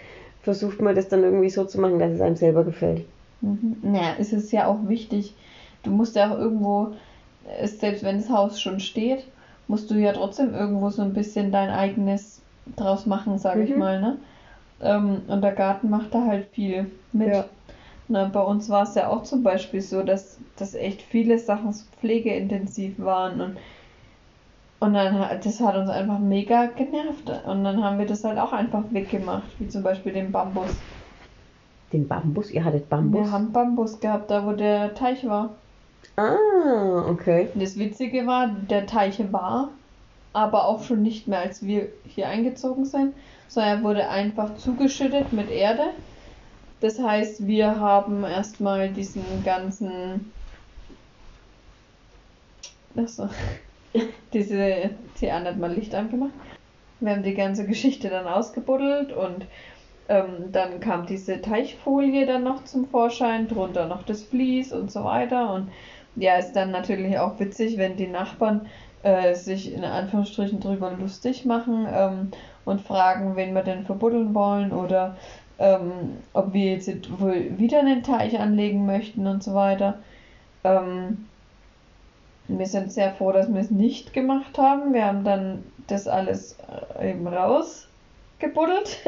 versucht 0.43 0.81
man 0.83 0.95
das 0.95 1.09
dann 1.09 1.23
irgendwie 1.25 1.51
so 1.51 1.65
zu 1.65 1.81
machen, 1.81 1.99
dass 1.99 2.13
es 2.13 2.21
einem 2.21 2.37
selber 2.37 2.65
gefällt. 2.65 3.07
Mhm. 3.41 3.79
Naja, 3.83 4.17
es 4.19 4.33
ist 4.33 4.53
ja 4.53 4.67
auch 4.67 4.89
wichtig. 4.89 5.35
Du 5.83 5.91
musst 5.91 6.17
ja 6.17 6.33
auch 6.33 6.39
irgendwo, 6.39 6.95
äh, 7.45 7.67
selbst 7.69 8.03
wenn 8.05 8.19
das 8.19 8.31
Haus 8.31 8.61
schon 8.61 8.81
steht, 8.81 9.25
musst 9.69 9.91
du 9.91 9.95
ja 9.97 10.13
trotzdem 10.13 10.55
irgendwo 10.55 10.91
so 10.91 11.03
ein 11.03 11.13
bisschen 11.13 11.53
dein 11.53 11.71
eigenes 11.71 12.43
draus 12.77 13.07
machen, 13.07 13.39
sage 13.39 13.65
ich 13.65 13.71
Mhm. 13.71 13.79
mal, 13.79 14.01
ne? 14.01 14.19
Ähm, 14.81 15.23
und 15.29 15.43
der 15.43 15.53
Garten 15.53 15.91
macht 15.91 16.15
da 16.15 16.25
halt 16.27 16.47
viel 16.53 16.91
mit. 17.13 17.29
Ja. 17.29 17.45
Na, 18.09 18.27
bei 18.27 18.41
uns 18.43 18.69
war 18.71 18.85
es 18.85 18.95
ja 18.95 19.09
auch 19.09 19.23
zum 19.25 19.43
Beispiel 19.43 19.83
so, 19.83 20.03
dass, 20.03 20.39
dass 20.57 20.75
echt 20.75 21.03
viele 21.03 21.39
Sachen 21.39 21.73
pflegeintensiv 22.01 22.99
waren 22.99 23.41
und, 23.41 23.57
und 24.81 24.95
dann 24.95 25.19
hat, 25.19 25.45
das 25.45 25.61
hat 25.61 25.77
uns 25.77 25.91
einfach 25.91 26.19
mega 26.19 26.67
genervt. 26.67 27.31
Und 27.47 27.65
dann 27.65 27.83
haben 27.83 27.99
wir 27.99 28.07
das 28.07 28.23
halt 28.23 28.39
auch 28.39 28.53
einfach 28.53 28.85
weggemacht, 28.91 29.49
wie 29.59 29.69
zum 29.69 29.83
Beispiel 29.83 30.13
den 30.13 30.31
Bambus. 30.31 30.71
Den 31.93 32.07
Bambus, 32.07 32.51
ihr 32.51 32.65
hattet 32.65 32.89
Bambus? 32.89 33.25
Wir 33.25 33.33
haben 33.33 33.53
Bambus 33.53 33.99
gehabt, 33.99 34.31
da 34.31 34.47
wo 34.47 34.53
der 34.53 34.95
Teich 34.95 35.27
war. 35.27 35.51
Ah, 36.17 37.09
okay. 37.09 37.49
Und 37.55 37.63
das 37.63 37.79
Witzige 37.79 38.27
war, 38.27 38.49
der 38.49 38.87
Teich 38.87 39.21
war, 39.33 39.71
aber 40.33 40.67
auch 40.67 40.85
schon 40.85 41.03
nicht 41.03 41.27
mehr, 41.27 41.41
als 41.41 41.65
wir 41.65 41.89
hier 42.07 42.29
eingezogen 42.29 42.85
sind, 42.85 43.15
sondern 43.49 43.79
er 43.79 43.83
wurde 43.83 44.09
einfach 44.09 44.57
zugeschüttet 44.57 45.33
mit 45.33 45.51
Erde. 45.51 45.91
Das 46.81 47.01
heißt, 47.01 47.47
wir 47.47 47.81
haben 47.81 48.23
erstmal 48.23 48.91
diesen 48.91 49.25
ganzen. 49.45 50.33
Achso. 52.95 53.29
Diese. 54.33 54.91
Hier 55.19 55.35
hat 55.35 55.59
mal 55.59 55.73
Licht 55.73 55.95
angemacht. 55.95 56.33
Wir 57.01 57.13
haben 57.13 57.23
die 57.23 57.35
ganze 57.35 57.67
Geschichte 57.67 58.09
dann 58.09 58.27
ausgebuddelt 58.27 59.13
und 59.13 59.47
ähm, 60.09 60.51
dann 60.53 60.81
kam 60.81 61.07
diese 61.07 61.41
Teichfolie 61.41 62.27
dann 62.27 62.43
noch 62.43 62.65
zum 62.65 62.89
Vorschein, 62.89 63.47
drunter 63.47 63.87
noch 63.87 64.03
das 64.03 64.23
Vlies 64.23 64.73
und 64.73 64.91
so 64.91 65.05
weiter. 65.05 65.53
Und 65.53 65.71
ja, 66.17 66.37
ist 66.37 66.53
dann 66.53 66.71
natürlich 66.71 67.19
auch 67.19 67.39
witzig, 67.39 67.79
wenn 67.79 67.97
die 67.97 68.09
Nachbarn 68.09 68.67
äh, 69.03 69.35
sich 69.35 69.73
in 69.73 69.85
Anführungsstrichen 69.85 70.61
drüber 70.61 70.93
lustig 70.99 71.45
machen 71.45 71.87
ähm, 71.91 72.31
und 72.65 72.81
fragen, 72.81 73.37
wen 73.37 73.55
wir 73.55 73.63
denn 73.63 73.85
verbuddeln 73.85 74.35
wollen 74.35 74.73
oder 74.73 75.17
ähm, 75.59 76.19
ob 76.33 76.53
wir 76.53 76.73
jetzt 76.73 77.21
wohl 77.21 77.59
wieder 77.59 77.81
einen 77.81 78.03
Teich 78.03 78.39
anlegen 78.39 78.87
möchten 78.87 79.27
und 79.27 79.43
so 79.43 79.55
weiter. 79.55 79.99
Ähm, 80.65 81.27
wir 82.49 82.67
sind 82.67 82.93
sehr 82.93 83.13
froh, 83.13 83.33
dass 83.33 83.53
wir 83.53 83.61
es 83.61 83.71
nicht 83.71 84.13
gemacht 84.13 84.57
haben. 84.57 84.95
Wir 84.95 85.05
haben 85.05 85.25
dann 85.25 85.65
das 85.87 86.09
alles 86.09 86.57
äh, 86.99 87.11
eben 87.11 87.27
rausgebuddelt 87.27 88.99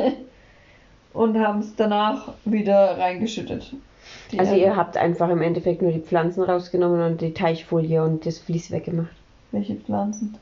und 1.14 1.38
haben 1.38 1.60
es 1.60 1.74
danach 1.74 2.34
wieder 2.44 2.98
reingeschüttet. 2.98 3.74
Also 4.36 4.52
Erde. 4.52 4.64
ihr 4.64 4.76
habt 4.76 4.96
einfach 4.96 5.28
im 5.30 5.42
Endeffekt 5.42 5.82
nur 5.82 5.92
die 5.92 6.00
Pflanzen 6.00 6.42
rausgenommen 6.42 7.00
und 7.02 7.20
die 7.20 7.34
Teichfolie 7.34 8.02
und 8.02 8.26
das 8.26 8.38
Vlies 8.38 8.70
weggemacht. 8.70 9.14
Welche 9.52 9.76
Pflanzen? 9.76 10.36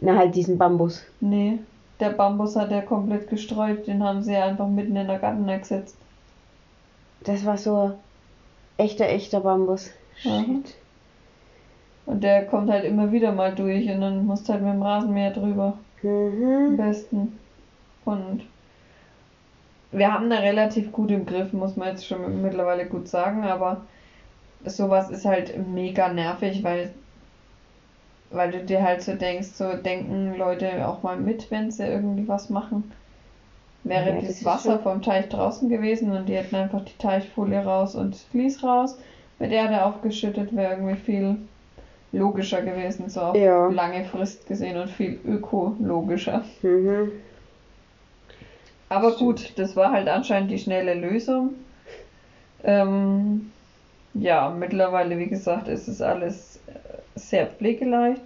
Na 0.00 0.16
halt 0.16 0.34
diesen 0.34 0.58
Bambus. 0.58 1.02
Nee, 1.20 1.58
der 2.00 2.10
Bambus 2.10 2.56
hat 2.56 2.70
er 2.70 2.82
komplett 2.82 3.28
gestreut. 3.28 3.86
Den 3.86 4.02
haben 4.02 4.22
sie 4.22 4.36
einfach 4.36 4.68
mitten 4.68 4.96
in 4.96 5.06
der 5.06 5.18
Garten 5.18 5.46
gesetzt. 5.46 5.96
Das 7.24 7.44
war 7.44 7.56
so 7.56 7.92
echter, 8.76 9.08
echter 9.08 9.40
Bambus. 9.40 9.90
Mhm. 10.24 10.64
Und 12.06 12.22
der 12.24 12.46
kommt 12.46 12.70
halt 12.70 12.84
immer 12.86 13.12
wieder 13.12 13.32
mal 13.32 13.54
durch 13.54 13.90
und 13.90 14.00
dann 14.00 14.26
musst 14.26 14.48
du 14.48 14.52
halt 14.54 14.62
mit 14.62 14.72
dem 14.72 14.82
Rasenmäher 14.82 15.32
drüber. 15.32 15.84
Am 16.66 16.76
Mhm. 16.76 16.76
besten. 16.76 17.40
Und 18.04 18.52
wir 19.90 20.12
haben 20.12 20.30
da 20.30 20.36
relativ 20.38 20.92
gut 20.92 21.10
im 21.10 21.26
Griff, 21.26 21.52
muss 21.52 21.74
man 21.76 21.88
jetzt 21.90 22.06
schon 22.06 22.40
mittlerweile 22.42 22.88
gut 22.88 23.08
sagen, 23.08 23.44
aber 23.44 23.88
sowas 24.64 25.10
ist 25.10 25.24
halt 25.26 25.58
mega 25.58 26.08
nervig, 26.08 26.62
weil, 26.64 27.02
weil 28.30 28.50
du 28.52 28.64
dir 28.64 28.82
halt 28.82 29.02
so 29.02 29.14
denkst, 29.14 29.48
so 29.48 29.74
denken 29.74 30.32
Leute 30.34 30.86
auch 30.86 31.02
mal 31.02 31.16
mit, 31.16 31.50
wenn 31.50 31.70
sie 31.70 31.84
irgendwie 31.86 32.28
was 32.28 32.48
machen. 32.50 32.92
Wäre 33.84 34.14
Ja, 34.14 34.20
das 34.20 34.44
Wasser 34.44 34.80
vom 34.80 35.02
Teich 35.02 35.28
draußen 35.28 35.68
gewesen 35.68 36.12
und 36.12 36.26
die 36.28 36.36
hätten 36.36 36.56
einfach 36.56 36.82
die 36.82 36.98
Teichfolie 36.98 37.64
raus 37.64 37.94
und 37.96 38.14
das 38.14 38.24
Vlies 38.24 38.62
raus, 38.64 38.98
mit 39.38 39.52
Erde 39.52 39.84
aufgeschüttet, 39.84 40.54
wäre 40.56 40.74
irgendwie 40.74 40.96
viel 40.96 41.48
logischer 42.12 42.62
gewesen, 42.62 43.08
so 43.08 43.20
auf 43.20 43.36
Ja. 43.36 43.68
lange 43.68 44.04
Frist 44.04 44.46
gesehen 44.46 44.76
und 44.78 44.88
viel 44.90 45.18
ökologischer. 45.24 46.44
Mhm. 46.62 47.12
Aber 48.88 49.12
Stimmt. 49.12 49.18
gut, 49.20 49.52
das 49.58 49.74
war 49.76 49.92
halt 49.92 50.08
anscheinend 50.08 50.50
die 50.50 50.58
schnelle 50.58 50.94
Lösung. 50.94 51.54
Ähm, 52.64 53.50
ja, 54.14 54.50
mittlerweile, 54.50 55.18
wie 55.18 55.26
gesagt, 55.26 55.68
ist 55.68 55.88
es 55.88 56.00
alles 56.00 56.60
äh, 56.68 56.72
sehr 57.18 57.46
pflegeleicht. 57.46 58.22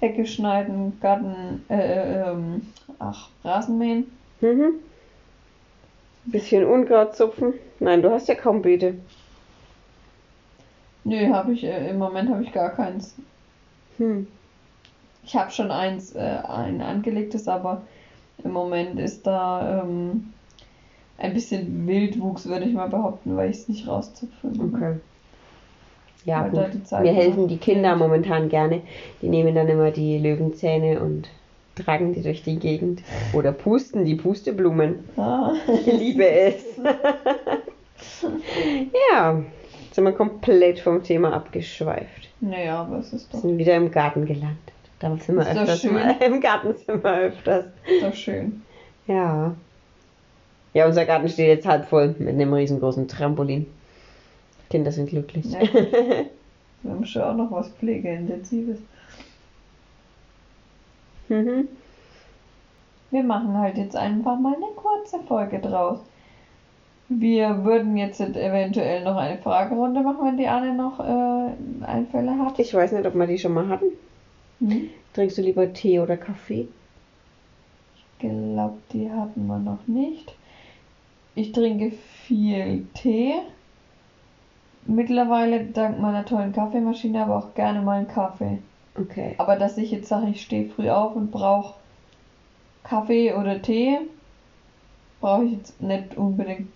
Hecke 0.00 0.26
schneiden, 0.26 0.98
Garten, 1.00 1.64
äh, 1.68 2.30
ähm, 2.30 2.66
ach, 2.98 3.28
Rasenmähen. 3.44 4.06
Mhm. 4.40 4.74
Bisschen 6.24 6.64
Unkraut 6.64 7.14
zupfen. 7.16 7.54
Nein, 7.80 8.02
du 8.02 8.10
hast 8.10 8.28
ja 8.28 8.34
kaum 8.34 8.62
Beete. 8.62 8.94
Nö, 11.04 11.28
habe 11.28 11.52
ich 11.52 11.64
äh, 11.64 11.90
im 11.90 11.98
Moment 11.98 12.30
habe 12.30 12.42
ich 12.42 12.52
gar 12.52 12.70
keins. 12.70 13.14
Hm. 13.98 14.26
Ich 15.24 15.36
habe 15.36 15.50
schon 15.50 15.70
eins, 15.70 16.14
äh, 16.14 16.38
ein 16.46 16.80
angelegtes, 16.80 17.48
aber 17.48 17.82
im 18.42 18.52
Moment 18.52 18.98
ist 18.98 19.26
da 19.26 19.82
ähm, 19.82 20.32
ein 21.18 21.34
bisschen 21.34 21.86
Wildwuchs, 21.86 22.46
würde 22.46 22.64
ich 22.64 22.74
mal 22.74 22.88
behaupten, 22.88 23.36
weil 23.36 23.50
ich 23.50 23.58
es 23.58 23.68
nicht 23.68 23.86
rauszupfe. 23.86 24.48
Okay. 24.48 24.96
Ja, 26.24 26.42
Weil 26.52 26.70
gut. 26.70 27.02
Mir 27.02 27.12
helfen 27.12 27.48
die 27.48 27.56
Kinder 27.56 27.96
momentan 27.96 28.48
gerne. 28.48 28.82
Die 29.22 29.28
nehmen 29.28 29.54
dann 29.54 29.68
immer 29.68 29.90
die 29.90 30.18
Löwenzähne 30.18 31.00
und 31.00 31.28
tragen 31.76 32.12
die 32.12 32.22
durch 32.22 32.42
die 32.42 32.58
Gegend. 32.58 33.02
Oder 33.32 33.52
pusten 33.52 34.04
die 34.04 34.16
Pusteblumen. 34.16 35.08
Ah. 35.16 35.52
Ich 35.66 35.86
liebe 35.86 36.28
es. 36.28 36.64
ja, 39.12 39.42
sind 39.92 40.04
wir 40.04 40.12
komplett 40.12 40.80
vom 40.80 41.02
Thema 41.02 41.32
abgeschweift. 41.32 42.28
Naja, 42.40 42.82
aber 42.82 42.98
es 42.98 43.12
ist 43.12 43.32
doch, 43.32 43.40
Sind 43.40 43.58
wieder 43.58 43.76
im 43.76 43.90
Garten 43.90 44.24
gelandet. 44.24 44.58
Da 44.98 45.16
sind 45.16 45.36
wir 45.36 45.42
Ist 45.42 45.56
öfters 45.56 45.84
mal. 45.84 46.16
Im 46.20 46.40
Garten 46.40 46.74
sind 46.76 47.02
wir 47.02 47.18
öfters. 47.18 47.66
ist 47.88 48.02
doch 48.02 48.14
schön. 48.14 48.62
Ja. 49.06 49.54
Ja, 50.74 50.86
unser 50.86 51.04
Garten 51.06 51.28
steht 51.28 51.48
jetzt 51.48 51.66
halb 51.66 51.86
voll 51.86 52.14
mit 52.18 52.28
einem 52.28 52.52
riesengroßen 52.52 53.08
Trampolin. 53.08 53.66
Kinder 54.68 54.92
sind 54.92 55.08
glücklich. 55.08 55.46
Ja. 55.46 55.60
Wir 56.82 56.92
haben 56.92 57.04
schon 57.04 57.22
auch 57.22 57.34
noch 57.34 57.50
was 57.50 57.68
Pflegeintensives. 57.70 58.78
mhm. 61.28 61.68
Wir 63.10 63.22
machen 63.24 63.58
halt 63.58 63.76
jetzt 63.76 63.96
einfach 63.96 64.38
mal 64.38 64.54
eine 64.54 64.72
kurze 64.76 65.18
Folge 65.26 65.58
draus. 65.58 65.98
Wir 67.12 67.64
würden 67.64 67.96
jetzt 67.96 68.20
eventuell 68.20 69.02
noch 69.02 69.16
eine 69.16 69.36
Fragerunde 69.38 70.00
machen, 70.00 70.24
wenn 70.24 70.36
die 70.36 70.46
Anne 70.46 70.72
noch 70.72 71.00
äh, 71.00 71.84
Einfälle 71.84 72.38
hat. 72.38 72.56
Ich 72.60 72.72
weiß 72.72 72.92
nicht, 72.92 73.04
ob 73.04 73.16
wir 73.16 73.26
die 73.26 73.36
schon 73.36 73.52
mal 73.52 73.68
hatten. 73.68 73.86
Hm? 74.60 74.90
Trinkst 75.12 75.36
du 75.36 75.42
lieber 75.42 75.72
Tee 75.72 75.98
oder 75.98 76.16
Kaffee? 76.16 76.68
Ich 77.96 78.04
glaube, 78.20 78.78
die 78.92 79.10
hatten 79.10 79.44
wir 79.48 79.58
noch 79.58 79.84
nicht. 79.88 80.36
Ich 81.34 81.50
trinke 81.50 81.90
viel 81.90 82.86
Tee. 82.94 83.34
Mittlerweile 84.86 85.64
dank 85.64 85.98
meiner 85.98 86.24
tollen 86.24 86.52
Kaffeemaschine 86.52 87.24
aber 87.24 87.38
auch 87.38 87.54
gerne 87.54 87.82
mal 87.82 87.98
einen 87.98 88.08
Kaffee. 88.08 88.58
Okay. 88.94 89.34
Aber 89.38 89.56
dass 89.56 89.76
ich 89.78 89.90
jetzt 89.90 90.08
sage, 90.08 90.28
ich 90.30 90.42
stehe 90.42 90.68
früh 90.68 90.88
auf 90.90 91.16
und 91.16 91.32
brauche 91.32 91.74
Kaffee 92.84 93.34
oder 93.34 93.60
Tee, 93.60 93.98
brauche 95.20 95.46
ich 95.46 95.52
jetzt 95.54 95.82
nicht 95.82 96.16
unbedingt 96.16 96.70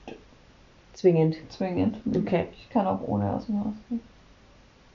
Zwingend. 0.95 1.37
zwingend. 1.51 1.99
Okay. 2.17 2.47
Ich 2.53 2.71
kann 2.71 2.87
auch 2.87 3.01
ohne 3.07 3.33
aus 3.35 3.47
dem 3.47 3.61
Haus 3.65 3.75
gehen. 3.89 4.01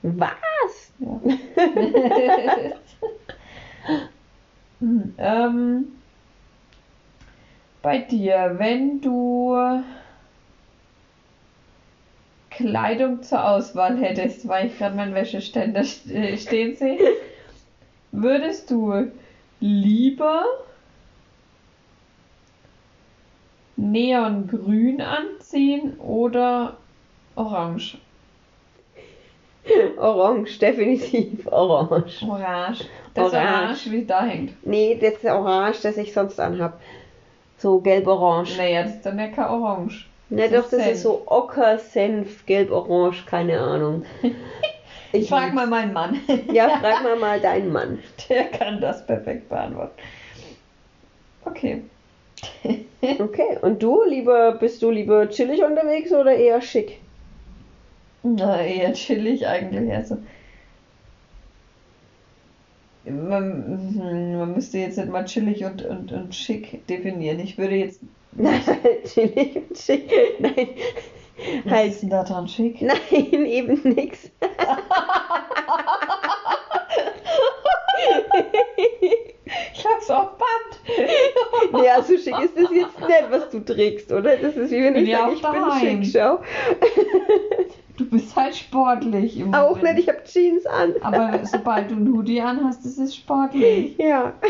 Was? 0.02 0.92
Ja. 0.98 1.20
Hm, 4.80 5.14
ähm, 5.18 5.84
bei 7.82 7.98
dir, 7.98 8.54
wenn 8.56 9.00
du 9.02 9.54
Kleidung 12.50 13.22
zur 13.22 13.46
Auswahl 13.48 13.96
hättest, 13.98 14.46
weil 14.48 14.66
ich 14.66 14.78
gerade 14.78 14.96
meinen 14.96 15.14
Wäscheständer 15.14 15.80
st- 15.82 16.12
äh, 16.12 16.36
stehen 16.36 16.76
sehe, 16.76 16.98
würdest 18.12 18.70
du 18.70 19.10
lieber 19.60 20.44
Neongrün 23.80 25.00
anziehen 25.00 25.98
oder 26.00 26.76
Orange? 27.34 27.96
Orange, 29.96 30.58
definitiv 30.58 31.46
orange. 31.46 32.22
Orange. 32.22 32.84
Das 33.14 33.32
Orange. 33.32 33.46
Orange, 33.48 33.90
wie 33.90 34.04
da 34.04 34.24
hängt. 34.24 34.66
Nee, 34.66 34.98
das 35.00 35.14
ist 35.14 35.24
Orange, 35.24 35.80
das 35.82 35.96
ich 35.96 36.12
sonst 36.12 36.38
anhab. 36.38 36.78
So 37.56 37.80
gelb-orange. 37.80 38.56
Naja, 38.58 38.82
das 38.82 38.96
ist 38.96 39.06
dann 39.06 39.18
ja 39.18 39.28
kein 39.28 39.48
Orange. 39.48 40.06
Ne, 40.28 40.48
das 40.48 40.64
doch, 40.64 40.70
das 40.70 40.80
Senf. 40.80 40.92
ist 40.92 41.02
so 41.02 41.22
Ocker, 41.26 41.78
Senf, 41.78 42.44
gelb-orange, 42.46 43.24
keine 43.26 43.58
Ahnung. 43.60 44.04
Ich 45.12 45.28
frag 45.28 45.54
mal 45.54 45.66
meinen 45.66 45.92
Mann. 45.92 46.20
Ja, 46.52 46.68
frag 46.78 47.02
mal 47.02 47.16
mal 47.16 47.40
deinen 47.40 47.72
Mann. 47.72 47.98
Der 48.28 48.44
kann 48.44 48.80
das 48.80 49.04
perfekt 49.04 49.48
beantworten. 49.48 50.00
Okay. 51.44 51.82
Okay, 53.02 53.58
und 53.62 53.82
du, 53.82 54.02
lieber, 54.04 54.52
bist 54.52 54.82
du 54.82 54.90
lieber 54.90 55.28
chillig 55.30 55.62
unterwegs 55.64 56.12
oder 56.12 56.34
eher 56.34 56.60
schick? 56.60 57.00
Na, 58.22 58.60
eher 58.62 58.92
chillig 58.92 59.46
eigentlich. 59.46 59.92
Also. 59.92 60.18
Man, 63.04 64.36
man 64.38 64.52
müsste 64.54 64.78
jetzt 64.78 64.98
nicht 64.98 65.08
mal 65.08 65.24
chillig 65.24 65.64
und, 65.64 65.82
und, 65.82 66.12
und 66.12 66.34
schick 66.34 66.86
definieren. 66.86 67.40
Ich 67.40 67.56
würde 67.56 67.76
jetzt. 67.76 68.00
Nein, 68.32 68.60
chillig 69.04 69.56
und 69.56 69.78
schick. 69.78 70.10
Nein, 70.38 70.68
Was 71.64 71.72
halt, 71.72 71.92
ist 71.92 72.02
denn 72.02 72.10
da 72.10 72.22
dran 72.22 72.46
schick? 72.48 72.82
nein, 72.82 72.98
eben 73.46 73.80
nix. 73.82 74.30
Ich 79.72 79.86
hab's 79.86 80.10
auf 80.10 80.36
Band. 80.36 80.69
Nee, 81.72 81.88
also 81.88 82.16
schick 82.16 82.38
ist 82.42 82.56
das 82.56 82.70
jetzt 82.70 83.00
nicht, 83.00 83.30
was 83.30 83.50
du 83.50 83.60
trägst, 83.64 84.10
oder? 84.12 84.36
Das 84.36 84.56
ist 84.56 84.70
wie 84.70 84.82
wenn 84.82 84.94
Bin 84.94 85.04
ich 85.04 85.10
ja 85.10 85.18
sage, 85.20 85.34
ich 85.34 85.42
bin 85.42 85.52
daheim. 85.52 86.02
schick, 86.04 86.12
schau. 86.12 86.40
Du 87.96 88.08
bist 88.08 88.34
halt 88.34 88.54
sportlich 88.56 89.38
im 89.38 89.52
Auch 89.54 89.76
Moment. 89.76 89.96
nicht, 89.96 90.08
ich 90.08 90.14
hab 90.14 90.24
Jeans 90.24 90.64
an. 90.66 90.94
Aber 91.02 91.40
sobald 91.44 91.90
du 91.90 91.96
einen 91.96 92.12
Hoodie 92.12 92.40
anhast, 92.40 92.84
ist 92.86 92.98
es 92.98 93.14
sportlich. 93.14 93.96
Ja. 93.98 94.32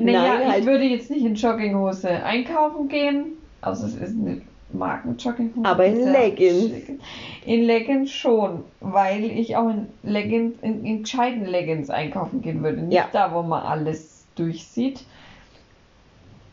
Naja, 0.00 0.38
Nein, 0.38 0.48
halt. 0.48 0.60
ich 0.60 0.66
würde 0.66 0.84
jetzt 0.84 1.10
nicht 1.10 1.24
in 1.24 1.34
Jogginghose 1.34 2.08
einkaufen 2.08 2.88
gehen. 2.88 3.32
Also 3.60 3.86
es 3.86 3.94
ist 3.96 4.14
eine 4.16 4.40
Markenjogginghose. 4.78 5.66
Aber 5.68 5.84
in 5.86 6.00
Leggings. 6.12 6.70
schick. 6.70 7.00
In 7.44 7.62
Leggings 7.64 8.12
schon, 8.12 8.64
weil 8.80 9.24
ich 9.24 9.56
auch 9.56 9.68
in 9.70 9.88
Leggings, 10.02 10.54
in, 10.62 10.84
in 10.84 11.02
gescheiten 11.02 11.44
Leggings 11.46 11.90
einkaufen 11.90 12.42
gehen 12.42 12.62
würde. 12.62 12.82
Nicht 12.82 12.94
Ja. 12.96 13.08
da, 13.12 13.32
wo 13.34 13.42
man 13.42 13.62
alles 13.62 14.26
durchsieht. 14.34 15.04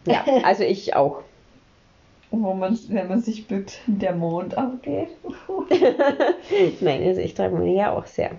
Ja, 0.05 0.25
also 0.43 0.63
ich 0.63 0.95
auch. 0.95 1.21
Wo 2.36 2.55
man, 2.55 2.75
wenn 2.89 3.07
man 3.09 3.21
sich 3.21 3.47
bückt, 3.47 3.79
der 3.86 4.15
Mond 4.15 4.57
aufgeht. 4.57 5.09
Nein, 6.81 7.03
also 7.03 7.21
ich 7.21 7.36
trage 7.36 7.53
meine 7.55 7.71
ja 7.71 7.91
auch 7.91 8.07
sehr 8.07 8.31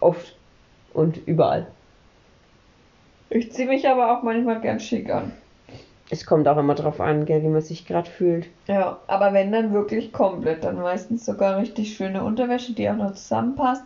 oft 0.00 0.34
und 0.92 1.24
überall. 1.24 1.68
Ich 3.30 3.52
ziehe 3.52 3.68
mich 3.68 3.88
aber 3.88 4.10
auch 4.18 4.24
manchmal 4.24 4.60
gern 4.60 4.80
schick 4.80 5.08
an. 5.08 5.30
Es 6.08 6.24
kommt 6.24 6.46
auch 6.46 6.56
immer 6.56 6.74
drauf 6.74 7.00
an, 7.00 7.24
gell, 7.24 7.42
wie 7.42 7.48
man 7.48 7.62
sich 7.62 7.86
gerade 7.86 8.08
fühlt. 8.08 8.46
Ja, 8.68 9.00
aber 9.08 9.32
wenn 9.32 9.50
dann 9.50 9.72
wirklich 9.72 10.12
komplett, 10.12 10.62
dann 10.62 10.80
meistens 10.80 11.26
sogar 11.26 11.58
richtig 11.58 11.96
schöne 11.96 12.22
Unterwäsche, 12.22 12.74
die 12.74 12.88
auch 12.88 12.96
noch 12.96 13.14
zusammenpasst. 13.14 13.82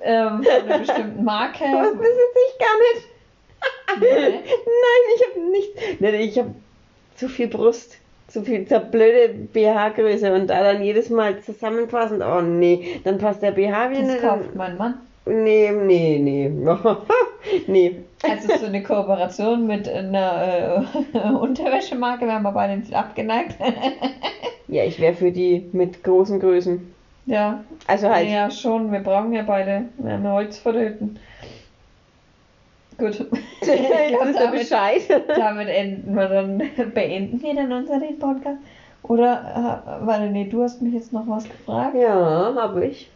Ähm, 0.00 0.42
von 0.42 0.70
einer 0.70 0.78
bestimmten 0.86 1.24
Marke. 1.24 1.64
Das 1.64 1.92
besitze 1.92 2.38
ich 2.48 2.58
gar 2.58 2.78
nicht. 2.78 3.08
Nee. 4.00 4.30
Nein, 4.40 5.02
ich 5.16 5.26
habe 5.26 5.50
nicht. 5.50 6.00
Nein, 6.00 6.14
ich 6.14 6.38
habe 6.38 6.54
zu 7.16 7.28
viel 7.28 7.48
Brust. 7.48 7.98
Zu 8.28 8.42
viel 8.44 8.66
zur 8.68 8.80
blöde 8.80 9.32
BH-Größe 9.54 10.34
und 10.34 10.48
da 10.48 10.62
dann 10.62 10.82
jedes 10.82 11.08
Mal 11.08 11.40
zusammenpassend. 11.40 12.22
Oh 12.22 12.42
nee, 12.42 13.00
dann 13.02 13.16
passt 13.16 13.42
der 13.42 13.52
BH 13.52 13.90
wieder 13.90 14.02
Das 14.02 14.20
kauft 14.20 14.54
mein 14.54 14.76
Mann. 14.76 15.00
Nee, 15.28 15.70
nee, 15.72 16.18
nee. 16.18 16.50
nee. 17.66 17.96
Also 18.28 18.56
so 18.58 18.66
eine 18.66 18.82
Kooperation 18.82 19.66
mit 19.66 19.88
einer 19.88 20.84
äh, 21.14 21.28
Unterwäschemarke, 21.40 22.26
wären 22.26 22.42
wir 22.42 22.52
beide 22.52 22.76
nicht 22.78 22.94
abgeneigt. 22.94 23.56
Ja, 24.70 24.84
ich 24.84 25.00
wäre 25.00 25.14
für 25.14 25.32
die 25.32 25.64
mit 25.72 26.04
großen 26.04 26.38
Größen. 26.40 26.92
ja, 27.24 27.64
Also 27.86 28.10
halt. 28.10 28.28
ja 28.28 28.50
schon, 28.50 28.92
wir 28.92 29.00
brauchen 29.00 29.32
ja 29.32 29.42
beide. 29.42 29.84
Wir 29.96 30.12
haben 30.12 30.28
Holz 30.30 30.58
vor 30.58 30.74
der 30.74 30.90
Hütten. 30.90 31.18
Gut. 32.98 33.14
Jetzt 33.62 33.66
wisst 33.66 34.40
ihr 34.40 34.50
Bescheid. 34.50 35.00
Damit 35.34 35.68
enden 35.68 36.14
wir 36.14 36.28
dann, 36.28 36.62
beenden 36.92 37.40
wir 37.40 37.54
dann 37.54 37.72
unseren 37.72 38.18
Podcast. 38.18 38.58
Oder, 39.04 39.82
äh, 40.02 40.06
warte, 40.06 40.26
nee, 40.26 40.44
du 40.44 40.62
hast 40.62 40.82
mich 40.82 40.92
jetzt 40.92 41.14
noch 41.14 41.26
was 41.26 41.44
gefragt. 41.44 41.94
Ja, 41.96 42.52
habe 42.54 42.84
ich. 42.84 43.08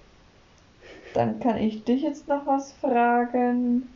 Dann 1.15 1.41
kann 1.41 1.59
ich 1.59 1.85
dich 1.85 2.03
jetzt 2.03 2.29
noch 2.29 2.47
was 2.47 2.73
fragen. 2.73 3.89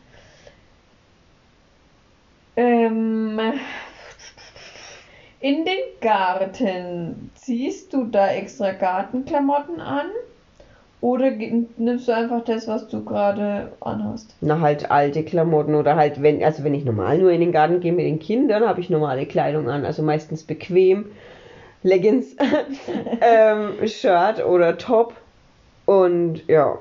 Ähm, 2.55 3.39
in 5.39 5.65
den 5.65 5.79
Garten 6.01 7.31
ziehst 7.35 7.93
du 7.93 8.05
da 8.05 8.29
extra 8.29 8.71
Gartenklamotten 8.71 9.79
an? 9.79 10.07
Oder 10.99 11.29
nimmst 11.29 12.07
du 12.07 12.15
einfach 12.15 12.43
das, 12.43 12.67
was 12.67 12.87
du 12.87 13.05
gerade 13.05 13.71
anhast? 13.81 14.35
Na, 14.41 14.59
halt 14.59 14.89
alte 14.89 15.23
Klamotten 15.23 15.75
oder 15.75 15.95
halt, 15.95 16.23
wenn, 16.23 16.43
also 16.43 16.63
wenn 16.63 16.73
ich 16.73 16.85
normal 16.85 17.19
nur 17.19 17.31
in 17.31 17.39
den 17.39 17.51
Garten 17.51 17.79
gehe 17.79 17.93
mit 17.93 18.05
den 18.05 18.17
Kindern, 18.17 18.67
habe 18.67 18.81
ich 18.81 18.89
normale 18.89 19.27
Kleidung 19.27 19.69
an, 19.69 19.85
also 19.85 20.01
meistens 20.01 20.43
bequem. 20.43 21.05
Leggings, 21.83 22.35
ähm, 23.21 23.87
Shirt 23.87 24.43
oder 24.43 24.79
Top. 24.79 25.13
Und 25.85 26.47
ja. 26.47 26.79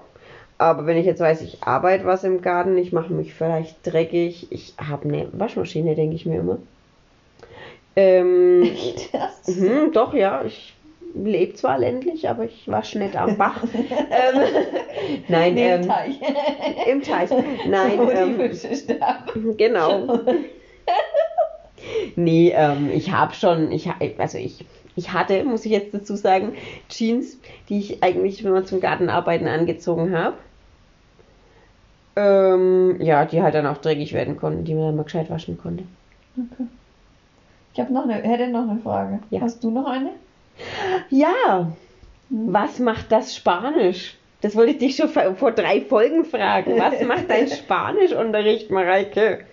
Aber 0.58 0.86
wenn 0.86 0.96
ich 0.96 1.06
jetzt 1.06 1.20
weiß, 1.20 1.42
ich 1.42 1.62
arbeite 1.62 2.06
was 2.06 2.24
im 2.24 2.40
Garten, 2.40 2.78
ich 2.78 2.92
mache 2.92 3.12
mich 3.12 3.34
vielleicht 3.34 3.76
dreckig, 3.86 4.46
ich 4.50 4.74
habe 4.78 5.08
eine 5.08 5.28
Waschmaschine, 5.32 5.94
denke 5.94 6.16
ich 6.16 6.24
mir 6.26 6.40
immer. 6.40 6.58
Ähm, 7.94 8.68
Das 9.12 9.56
mhm, 9.56 9.92
doch, 9.92 10.14
ja, 10.14 10.42
ich 10.44 10.74
lebe 11.14 11.54
zwar 11.54 11.78
ländlich, 11.78 12.28
aber 12.28 12.44
ich 12.44 12.68
wasche 12.68 12.98
nicht 12.98 13.16
am 13.16 13.36
Bach. 13.36 13.62
ähm, 13.74 14.40
nein, 15.28 15.54
Nee, 15.54 15.74
im 15.74 15.82
ähm, 15.82 15.88
Teich. 15.88 16.20
im 16.86 17.02
Teich. 17.02 17.30
Nein, 17.66 17.98
Wo 17.98 18.06
die 18.06 18.12
ähm, 18.12 18.36
Fische 18.36 18.74
sterben. 18.76 19.56
Genau. 19.56 20.20
nee, 22.16 22.52
ähm, 22.54 22.90
ich 22.92 23.12
habe 23.12 23.34
schon, 23.34 23.72
ich, 23.72 23.88
also 24.18 24.38
ich, 24.38 24.64
ich 24.96 25.12
hatte, 25.12 25.44
muss 25.44 25.64
ich 25.66 25.72
jetzt 25.72 25.94
dazu 25.94 26.16
sagen, 26.16 26.54
Jeans, 26.88 27.38
die 27.68 27.78
ich 27.78 28.02
eigentlich 28.02 28.42
immer 28.44 28.64
zum 28.64 28.80
Gartenarbeiten 28.80 29.46
angezogen 29.46 30.16
habe. 30.16 30.36
Ähm, 32.16 33.00
ja, 33.00 33.26
die 33.26 33.42
halt 33.42 33.54
dann 33.54 33.66
auch 33.66 33.76
dreckig 33.76 34.14
werden 34.14 34.38
konnten, 34.38 34.64
die 34.64 34.74
man 34.74 34.86
dann 34.86 34.96
mal 34.96 35.02
gescheit 35.02 35.28
waschen 35.28 35.58
konnte. 35.58 35.84
Okay. 36.34 36.66
Ich 37.74 37.80
hab 37.80 37.90
noch 37.90 38.04
eine, 38.04 38.14
hätte 38.14 38.48
noch 38.48 38.66
eine 38.68 38.80
Frage. 38.80 39.18
Ja. 39.28 39.42
Hast 39.42 39.62
du 39.62 39.70
noch 39.70 39.86
eine? 39.86 40.12
Ja, 41.10 41.70
was 42.30 42.78
macht 42.78 43.12
das 43.12 43.36
Spanisch? 43.36 44.16
Das 44.40 44.56
wollte 44.56 44.72
ich 44.72 44.78
dich 44.78 44.96
schon 44.96 45.10
vor 45.10 45.34
vor 45.34 45.52
drei 45.52 45.82
Folgen 45.82 46.24
fragen. 46.24 46.78
Was 46.78 47.02
macht 47.02 47.28
dein 47.28 47.48
Spanischunterricht, 47.48 48.70
Mareike? 48.70 49.44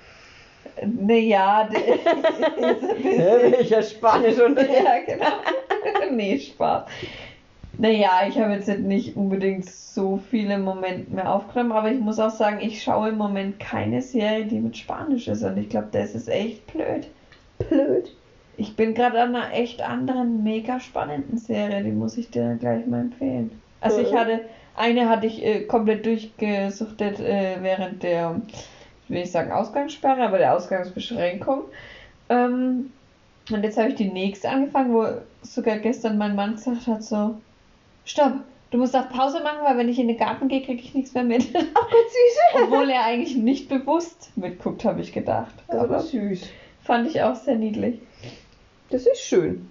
Naja, 0.85 1.69
Welcher 3.01 3.83
Spanischunterricht? 3.83 4.73
ja, 4.83 4.99
genau. 5.05 5.25
nee, 6.11 6.39
Spaß. 6.39 6.85
Naja, 7.77 8.21
ich 8.27 8.37
habe 8.37 8.53
jetzt 8.53 8.67
nicht 8.67 9.15
unbedingt 9.15 9.65
so 9.65 10.17
viele 10.17 10.57
Momente 10.57 11.11
mehr 11.11 11.33
aufgenommen, 11.33 11.71
aber 11.71 11.91
ich 11.91 11.99
muss 11.99 12.19
auch 12.19 12.29
sagen, 12.29 12.59
ich 12.61 12.83
schaue 12.83 13.09
im 13.09 13.17
Moment 13.17 13.59
keine 13.59 14.01
Serie, 14.01 14.45
die 14.45 14.59
mit 14.59 14.77
Spanisch 14.77 15.27
ist 15.27 15.43
und 15.43 15.57
ich 15.57 15.69
glaube, 15.69 15.89
das 15.91 16.13
ist 16.13 16.29
echt 16.29 16.67
blöd. 16.71 17.07
Blöd. 17.57 18.15
Ich 18.57 18.75
bin 18.75 18.93
gerade 18.93 19.19
an 19.21 19.35
einer 19.35 19.53
echt 19.53 19.81
anderen, 19.81 20.43
mega 20.43 20.79
spannenden 20.79 21.37
Serie, 21.37 21.83
die 21.83 21.91
muss 21.91 22.17
ich 22.17 22.29
dir 22.29 22.55
gleich 22.59 22.85
mal 22.85 23.01
empfehlen. 23.01 23.59
Also 23.81 23.99
ich 23.99 24.13
hatte, 24.13 24.41
eine 24.75 25.09
hatte 25.09 25.27
ich 25.27 25.43
äh, 25.43 25.61
komplett 25.63 26.05
durchgesuchtet 26.05 27.19
äh, 27.19 27.57
während 27.61 28.03
der, 28.03 28.41
ich 28.47 28.69
will 29.13 29.21
nicht 29.21 29.31
sagen 29.31 29.51
Ausgangssperre, 29.51 30.23
aber 30.23 30.37
der 30.37 30.55
Ausgangsbeschränkung. 30.55 31.63
Ähm, 32.29 32.91
und 33.51 33.63
jetzt 33.63 33.77
habe 33.77 33.89
ich 33.89 33.95
die 33.95 34.09
nächste 34.09 34.49
angefangen, 34.49 34.93
wo 34.93 35.05
sogar 35.41 35.77
gestern 35.77 36.17
mein 36.17 36.35
Mann 36.35 36.55
gesagt 36.55 36.87
hat 36.87 37.03
so, 37.03 37.35
stopp, 38.05 38.33
du 38.71 38.77
musst 38.77 38.95
auf 38.95 39.09
Pause 39.09 39.43
machen, 39.43 39.59
weil 39.63 39.77
wenn 39.77 39.89
ich 39.89 39.99
in 39.99 40.07
den 40.07 40.17
Garten 40.17 40.47
gehe, 40.47 40.61
kriege 40.61 40.81
ich 40.81 40.93
nichts 40.93 41.13
mehr 41.13 41.23
mit. 41.23 41.47
Ach 41.55 41.89
Gott, 41.89 41.91
süß. 41.91 42.63
Obwohl 42.63 42.89
er 42.89 43.03
eigentlich 43.05 43.35
nicht 43.35 43.69
bewusst 43.69 44.31
mitguckt, 44.35 44.85
habe 44.85 45.01
ich 45.01 45.11
gedacht. 45.13 45.53
Aber 45.67 45.81
Aber 45.81 45.99
süß. 45.99 46.47
fand 46.83 47.07
ich 47.07 47.21
auch 47.21 47.35
sehr 47.35 47.55
niedlich. 47.55 47.99
Das 48.89 49.05
ist 49.05 49.21
schön. 49.21 49.69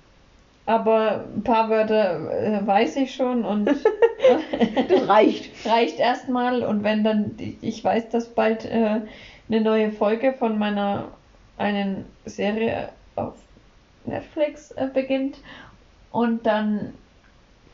Aber 0.65 1.25
ein 1.35 1.43
paar 1.43 1.71
Wörter 1.71 2.31
äh, 2.31 2.67
weiß 2.67 2.97
ich 2.97 3.15
schon 3.15 3.45
und 3.45 3.67
Das 4.89 5.09
reicht. 5.09 5.51
reicht 5.67 5.99
erstmal. 5.99 6.63
Und 6.63 6.85
wenn 6.85 7.03
dann, 7.05 7.37
ich 7.61 7.83
weiß, 7.83 8.11
dass 8.11 8.29
bald 8.29 8.65
äh, 8.65 9.01
eine 9.53 9.61
neue 9.61 9.93
Folge 9.93 10.33
von 10.33 10.59
meiner 10.59 11.09
einen 11.59 12.07
Serie 12.25 12.89
auf 13.17 13.35
Netflix 14.05 14.71
äh, 14.73 14.89
beginnt. 14.93 15.37
Und 16.11 16.47
dann, 16.47 16.95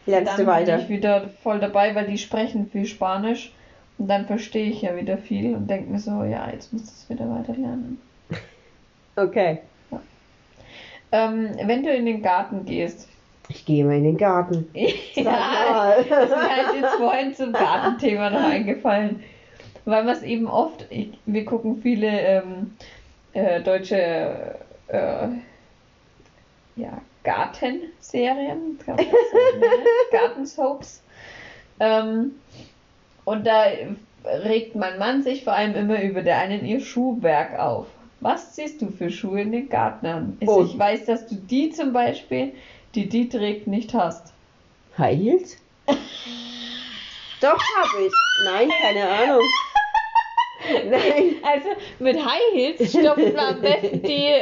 Lernst 0.07 0.38
dann 0.38 0.47
weiter. 0.47 0.77
bin 0.77 0.85
ich 0.85 0.88
wieder 0.91 1.29
voll 1.43 1.61
dabei, 1.61 1.95
weil 1.95 2.07
die 2.07 2.19
sprechen 2.19 2.69
viel 2.71 2.87
Spanisch. 2.87 3.53
Und 3.99 4.09
dann 4.09 4.27
verstehe 4.27 4.71
ich 4.71 4.83
ja 4.83 4.97
wieder 4.97 5.19
viel 5.19 5.55
und 5.55 5.69
denke 5.69 5.91
mir 5.91 5.99
so, 5.99 6.23
ja, 6.23 6.49
jetzt 6.51 6.73
muss 6.73 6.83
ich 6.83 6.88
es 6.88 7.11
wieder 7.11 7.29
weiter 7.31 7.55
lernen. 7.55 7.99
Okay. 9.17 9.59
Ähm, 11.11 11.57
wenn 11.64 11.83
du 11.83 11.93
in 11.93 12.07
den 12.07 12.23
Garten 12.23 12.64
gehst, 12.64 13.09
Ich 13.49 13.64
gehe 13.64 13.85
mal 13.85 13.97
in 13.97 14.05
den 14.05 14.17
Garten. 14.17 14.69
Ja. 15.14 15.95
Das 16.09 16.25
ist 16.25 16.37
mir 16.37 16.57
halt 16.57 16.81
jetzt 16.81 16.95
vorhin 16.95 17.35
zum 17.35 17.53
Gartenthema 17.53 18.31
noch 18.31 18.45
eingefallen. 18.45 19.21
Weil 19.88 20.05
man 20.05 20.14
es 20.14 20.22
eben 20.22 20.48
oft, 20.48 20.85
ich, 20.90 21.09
wir 21.24 21.46
gucken 21.46 21.81
viele 21.81 22.09
ähm, 22.09 22.77
äh, 23.33 23.62
deutsche 23.62 24.59
äh, 24.88 25.29
ja, 26.77 27.01
Gartenserien, 27.24 28.79
kann 28.85 28.96
man? 28.96 29.07
Gartensoaps. 30.12 31.03
Ähm, 31.81 32.33
und 33.24 33.46
da 33.46 33.64
regt 34.27 34.77
mein 34.77 34.98
Mann 34.98 35.22
sich 35.22 35.44
vor 35.44 35.55
allem 35.55 35.74
immer 35.74 36.03
über 36.03 36.20
der 36.20 36.37
einen 36.37 36.66
ihr 36.66 36.81
Schuhwerk 36.81 37.59
auf. 37.59 37.87
Was 38.20 38.53
ziehst 38.53 38.83
du 38.83 38.90
für 38.90 39.11
Schuhe 39.11 39.40
in 39.40 39.53
den 39.53 39.70
Garten 39.70 40.05
an? 40.05 40.37
Also 40.42 40.53
Oh. 40.53 40.64
Ich 40.64 40.79
weiß, 40.79 41.07
dass 41.07 41.27
du 41.29 41.35
die 41.35 41.70
zum 41.70 41.94
Beispiel, 41.94 42.53
die 42.94 43.09
die 43.09 43.31
trägt, 43.31 43.66
nicht 43.66 43.94
hast. 43.94 44.35
High 44.98 45.16
Heels? 45.16 45.57
Doch, 47.40 47.59
hab 47.77 48.01
ich. 48.05 48.12
Nein, 48.44 48.68
keine 48.83 49.09
Ahnung. 49.09 49.42
Nein. 50.90 51.37
Also 51.42 51.68
mit 51.99 52.16
High 52.16 52.53
Heels 52.53 52.90
stopft 52.90 53.35
man 53.35 53.57
am 53.57 53.61
besten 53.61 54.03
die, 54.03 54.33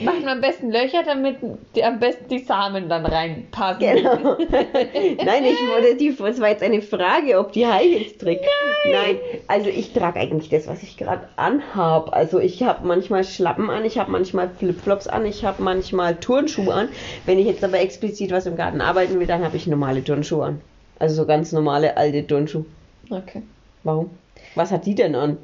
macht 0.00 0.20
man 0.20 0.28
am 0.28 0.40
besten 0.40 0.70
Löcher, 0.70 1.02
damit 1.04 1.36
die, 1.74 1.84
am 1.84 2.00
besten 2.00 2.28
die 2.28 2.40
Samen 2.40 2.88
dann 2.88 3.06
reinpassen. 3.06 3.80
Genau. 3.80 4.36
Nein, 5.24 5.44
ich 5.44 5.58
wollte 5.68 5.96
die, 5.96 6.14
das 6.16 6.40
war 6.40 6.48
jetzt 6.48 6.62
eine 6.62 6.82
Frage, 6.82 7.38
ob 7.38 7.52
die 7.52 7.66
High 7.66 7.84
Heels 7.84 8.18
trägt. 8.18 8.44
Nein. 8.90 9.18
also 9.46 9.68
ich 9.68 9.92
trage 9.92 10.18
eigentlich 10.18 10.48
das, 10.48 10.66
was 10.66 10.82
ich 10.82 10.96
gerade 10.96 11.28
anhab. 11.36 12.12
Also 12.12 12.40
ich 12.40 12.62
habe 12.62 12.86
manchmal 12.86 13.24
Schlappen 13.24 13.70
an, 13.70 13.84
ich 13.84 13.98
habe 13.98 14.10
manchmal 14.10 14.48
Flipflops 14.48 15.06
an, 15.06 15.26
ich 15.26 15.44
habe 15.44 15.62
manchmal 15.62 16.16
Turnschuhe 16.16 16.72
an. 16.72 16.88
Wenn 17.26 17.38
ich 17.38 17.46
jetzt 17.46 17.62
aber 17.62 17.80
explizit 17.80 18.30
was 18.30 18.46
im 18.46 18.56
Garten 18.56 18.80
arbeiten 18.80 19.20
will, 19.20 19.26
dann 19.26 19.44
habe 19.44 19.56
ich 19.56 19.66
normale 19.66 20.02
Turnschuhe 20.02 20.44
an. 20.44 20.60
Also 20.98 21.14
so 21.14 21.26
ganz 21.26 21.52
normale 21.52 21.96
alte 21.96 22.26
Turnschuhe. 22.26 22.64
Okay. 23.10 23.42
Warum? 23.84 24.10
Was 24.54 24.72
hat 24.72 24.86
die 24.86 24.94
denn 24.94 25.14
an? 25.14 25.38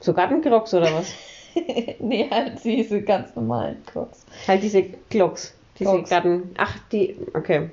So 0.00 0.12
Gartencrocs 0.12 0.74
oder 0.74 0.92
was? 0.94 1.12
nee, 2.00 2.28
halt 2.30 2.62
diese 2.64 3.00
ganz 3.02 3.34
normalen 3.34 3.76
Crocs. 3.86 4.24
Halt 4.46 4.62
diese 4.62 4.82
Clocks. 5.10 5.54
Diese 5.78 5.90
Clogs. 5.90 6.10
Garten. 6.10 6.50
Ach, 6.58 6.78
die. 6.92 7.16
Okay. 7.34 7.70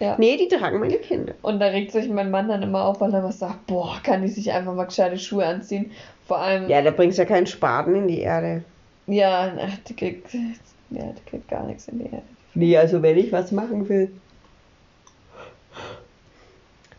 Ja. 0.00 0.14
Nee, 0.18 0.36
die 0.36 0.46
tragen 0.46 0.78
meine 0.78 0.98
Kinder. 0.98 1.34
Und 1.42 1.58
da 1.58 1.66
regt 1.66 1.90
sich 1.90 2.08
mein 2.08 2.30
Mann 2.30 2.48
dann 2.48 2.62
immer 2.62 2.84
auf, 2.84 3.00
weil 3.00 3.12
er 3.12 3.24
was 3.24 3.40
sagt, 3.40 3.66
boah, 3.66 3.98
kann 4.04 4.22
ich 4.22 4.34
sich 4.34 4.52
einfach 4.52 4.72
mal 4.74 4.84
gescheite 4.84 5.18
Schuhe 5.18 5.44
anziehen. 5.44 5.90
Vor 6.28 6.38
allem, 6.38 6.68
Ja, 6.68 6.80
da 6.82 6.92
bringst 6.92 7.18
du 7.18 7.22
ja 7.22 7.28
keinen 7.28 7.46
Spaten 7.48 7.96
in 7.96 8.06
die 8.06 8.20
Erde. 8.20 8.62
ja, 9.08 9.52
ach, 9.60 9.76
die 9.88 9.96
kriegt, 9.96 10.32
ja, 10.34 11.02
die 11.02 11.30
kriegt 11.30 11.48
gar 11.48 11.64
nichts 11.64 11.88
in 11.88 11.98
die 11.98 12.04
Erde. 12.04 12.22
Nee, 12.54 12.76
also 12.78 13.02
wenn 13.02 13.18
ich 13.18 13.32
was 13.32 13.50
machen 13.50 13.88
will. 13.88 14.12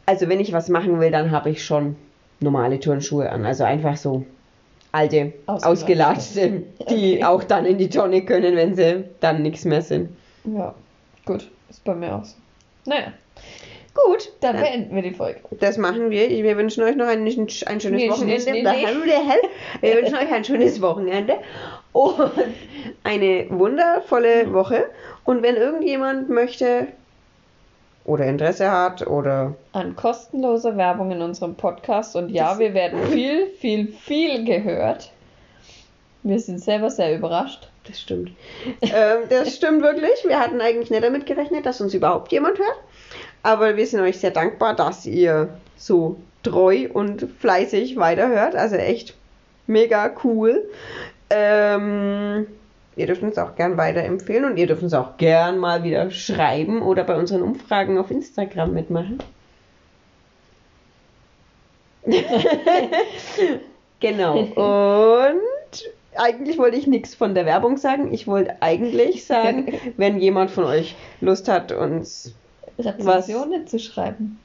Also 0.05 0.27
wenn 0.27 0.39
ich 0.39 0.51
was 0.51 0.69
machen 0.69 0.99
will, 0.99 1.11
dann 1.11 1.31
habe 1.31 1.49
ich 1.51 1.63
schon 1.63 1.95
normale 2.39 2.79
Turnschuhe 2.79 3.29
an. 3.31 3.45
Also 3.45 3.63
einfach 3.63 3.95
so 3.95 4.25
alte, 4.91 5.33
Ausgelatschte. 5.45 6.63
die 6.89 7.17
Okay. 7.17 7.23
auch 7.23 7.43
dann 7.43 7.65
in 7.65 7.77
die 7.77 7.89
Tonne 7.89 8.23
können, 8.25 8.55
wenn 8.55 8.75
sie 8.75 9.05
dann 9.19 9.41
nichts 9.43 9.65
mehr 9.65 9.81
sind. 9.81 10.09
Ja, 10.45 10.73
gut, 11.25 11.49
ist 11.69 11.83
bei 11.83 11.93
mir 11.95 12.15
auch 12.15 12.25
so. 12.25 12.35
Naja, 12.85 13.13
Gut, 13.93 14.31
dann 14.39 14.53
dann 14.55 14.63
beenden 14.63 14.95
wir 14.95 15.01
die 15.01 15.11
Folge. 15.11 15.39
das 15.59 15.77
machen 15.77 16.09
wir. 16.09 16.29
Wir 16.29 16.55
wünschen 16.57 16.83
euch 16.83 16.95
noch 16.95 17.07
ein, 17.07 17.25
ein 17.25 17.49
schönes 17.49 17.65
Nee, 17.89 18.09
Wochenende. 18.09 18.51
nee, 18.51 18.61
nee, 18.63 18.85
wir 19.81 19.95
wünschen 19.97 20.15
euch 20.15 20.31
ein 20.31 20.45
schönes 20.45 20.81
Wochenende 20.81 21.33
und 21.91 22.31
eine 23.03 23.47
wundervolle 23.49 24.53
Woche. 24.53 24.85
Und 25.25 25.43
wenn 25.43 25.55
irgendjemand 25.55 26.29
möchte 26.29 26.87
oder 28.09 28.25
Interesse 28.25 28.71
hat 28.71 29.05
oder 29.05 29.53
An 29.71 29.95
kostenloser 29.95 30.75
Werbung 30.75 31.11
in 31.11 31.21
unserem 31.21 31.55
Podcast 31.55 32.15
und 32.15 32.29
ja, 32.29 32.57
wir 32.57 32.73
werden 32.73 33.03
viel, 33.11 33.47
viel, 33.47 33.87
viel 33.87 34.43
gehört. 34.45 35.11
Wir 36.23 36.39
sind 36.39 36.59
selber 36.59 36.89
sehr 36.89 37.15
überrascht. 37.15 37.69
Das 37.85 38.01
stimmt. 38.01 38.31
ähm, 38.81 39.19
das 39.29 39.55
stimmt 39.55 39.81
wirklich. 39.81 40.25
Wir 40.25 40.39
hatten 40.39 40.59
eigentlich 40.59 40.89
nicht 40.89 41.03
damit 41.03 41.25
gerechnet, 41.25 41.65
dass 41.65 41.81
uns 41.81 41.93
überhaupt 41.93 42.31
jemand 42.31 42.57
hört. 42.57 42.77
Aber 43.43 43.77
wir 43.77 43.87
sind 43.87 44.01
euch 44.01 44.19
sehr 44.19 44.31
dankbar, 44.31 44.75
dass 44.75 45.05
ihr 45.05 45.49
so 45.77 46.17
treu 46.43 46.89
und 46.91 47.25
fleißig 47.39 47.95
weiterhört. 47.97 48.55
Also 48.55 48.75
echt 48.75 49.15
mega 49.65 50.11
cool. 50.23 50.67
Ähm, 51.29 52.47
ihr 52.99 53.07
dürft 53.07 53.23
uns 53.23 53.37
auch 53.37 53.55
gern 53.55 53.77
weiterempfehlen 53.77 54.43
und 54.43 54.57
ihr 54.57 54.67
dürft 54.67 54.83
uns 54.83 54.93
auch 54.93 55.15
gern 55.15 55.57
mal 55.57 55.83
wieder 55.83 56.11
schreiben 56.11 56.81
oder 56.81 57.05
bei 57.05 57.15
unseren 57.15 57.41
Umfragen 57.41 57.97
auf 57.97 58.11
Instagram 58.11 58.73
mitmachen. 58.73 59.19
genau. 63.99 64.39
Und 65.23 65.89
eigentlich 66.15 66.57
wollte 66.57 66.77
ich 66.77 66.87
nichts 66.87 67.15
von 67.15 67.35
der 67.35 67.45
Werbung 67.45 67.77
sagen. 67.77 68.13
Ich 68.13 68.27
wollte 68.27 68.61
eigentlich 68.61 69.25
sagen, 69.25 69.79
wenn 69.97 70.19
jemand 70.19 70.51
von 70.51 70.65
euch 70.65 70.95
Lust 71.21 71.47
hat, 71.47 71.71
uns 71.71 72.33
Rezensionen 72.77 73.67
zu 73.67 73.79
schreiben. 73.79 74.39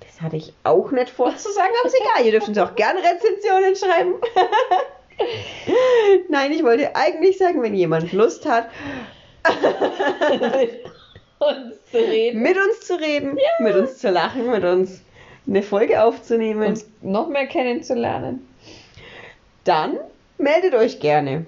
Das 0.00 0.20
hatte 0.20 0.36
ich 0.36 0.52
auch 0.62 0.90
nicht 0.92 1.10
vor 1.10 1.34
zu 1.36 1.50
sagen, 1.52 1.72
aber 1.80 1.88
ist 1.88 1.96
egal. 2.00 2.24
Ihr 2.24 2.32
dürft 2.32 2.48
uns 2.48 2.58
auch 2.58 2.74
gerne 2.76 3.00
Rezensionen 3.00 3.74
schreiben. 3.74 4.14
Nein, 6.28 6.52
ich 6.52 6.62
wollte 6.62 6.94
eigentlich 6.94 7.38
sagen, 7.38 7.62
wenn 7.62 7.74
jemand 7.74 8.12
Lust 8.12 8.46
hat, 8.46 8.68
Uns 11.38 11.76
zu 11.90 11.98
reden. 11.98 12.42
mit 12.42 12.56
uns 12.56 12.80
zu 12.80 12.94
reden, 12.94 13.38
mit 13.60 13.74
uns 13.76 13.98
zu 13.98 14.10
lachen, 14.10 14.50
mit 14.50 14.64
uns 14.64 15.02
eine 15.46 15.62
Folge 15.62 16.02
aufzunehmen, 16.02 16.68
Uns 16.68 16.84
noch 17.00 17.28
mehr 17.28 17.46
kennenzulernen. 17.46 18.46
dann 19.64 19.98
meldet 20.36 20.74
euch 20.74 20.98
gerne. 21.00 21.46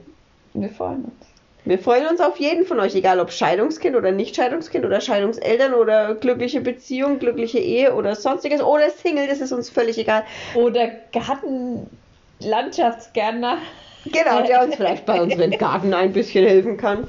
Wir 0.55 0.71
freuen 0.71 1.05
uns. 1.05 1.27
Wir 1.65 1.79
freuen 1.79 2.07
uns 2.07 2.21
auf 2.21 2.39
jeden 2.39 2.65
von 2.65 2.81
euch, 2.81 2.95
egal 2.95 3.21
ob 3.21 3.31
Scheidungskind 3.31 3.95
oder 3.95 4.13
Nicht-Scheidungskind 4.13 4.85
oder 4.87 5.01
Scheidungseltern 5.01 5.75
oder 5.75 6.15
glückliche 6.15 6.61
Beziehung, 6.63 7.19
glückliche 7.19 7.59
Ehe 7.59 7.95
oder 7.95 8.15
sonstiges 8.15 8.63
oder 8.63 8.89
Single, 8.91 9.27
das 9.29 9.41
ist 9.41 9.53
uns 9.53 9.69
völlig 9.69 9.99
egal. 9.99 10.25
Oder 10.55 10.89
Gartenlandschaftsgärtner. 12.41 13.59
Genau, 14.07 14.43
der 14.47 14.65
uns 14.65 14.77
vielleicht 14.77 15.05
bei 15.05 15.21
unserem 15.23 15.51
Garten 15.51 15.93
ein 15.93 16.13
bisschen 16.15 16.47
helfen 16.47 16.79
kann. 16.79 17.05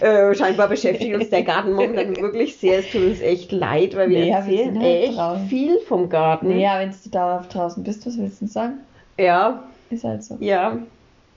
Äh, 0.00 0.32
scheinbar 0.36 0.68
beschäftigt 0.68 1.12
uns 1.14 1.28
der 1.28 1.42
Garten 1.42 1.72
momentan 1.72 2.16
wirklich 2.22 2.56
sehr. 2.56 2.78
Es 2.78 2.90
tut 2.90 3.02
uns 3.02 3.20
echt 3.20 3.50
leid, 3.50 3.96
weil 3.96 4.10
wir 4.10 4.20
Nee, 4.20 4.30
erzählen 4.30 4.78
halt 4.80 5.02
echt 5.04 5.18
draußen. 5.18 5.48
viel 5.48 5.78
vom 5.80 6.08
Garten. 6.08 6.48
Naja, 6.50 6.78
wenn 6.78 6.90
du 6.90 7.10
dauerhaft 7.10 7.52
draußen 7.52 7.82
bist, 7.82 8.06
was 8.06 8.16
willst 8.16 8.36
du 8.40 8.44
denn 8.44 8.48
sagen? 8.52 8.74
Ja, 9.18 9.64
Ist 9.90 10.04
halt 10.04 10.22
so. 10.22 10.36
ja, 10.38 10.78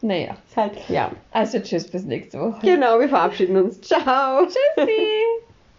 Naja. 0.01 0.37
ist 0.47 0.55
halt, 0.55 0.73
ja. 0.89 1.11
Also 1.31 1.57
tschüss, 1.59 1.89
bis 1.89 2.03
nächste 2.05 2.39
Woche. 2.39 2.59
Genau, 2.61 2.99
wir 2.99 3.09
verabschieden 3.09 3.57
uns. 3.57 3.81
Ciao. 3.81 4.45
Tschüssi. 4.45 4.91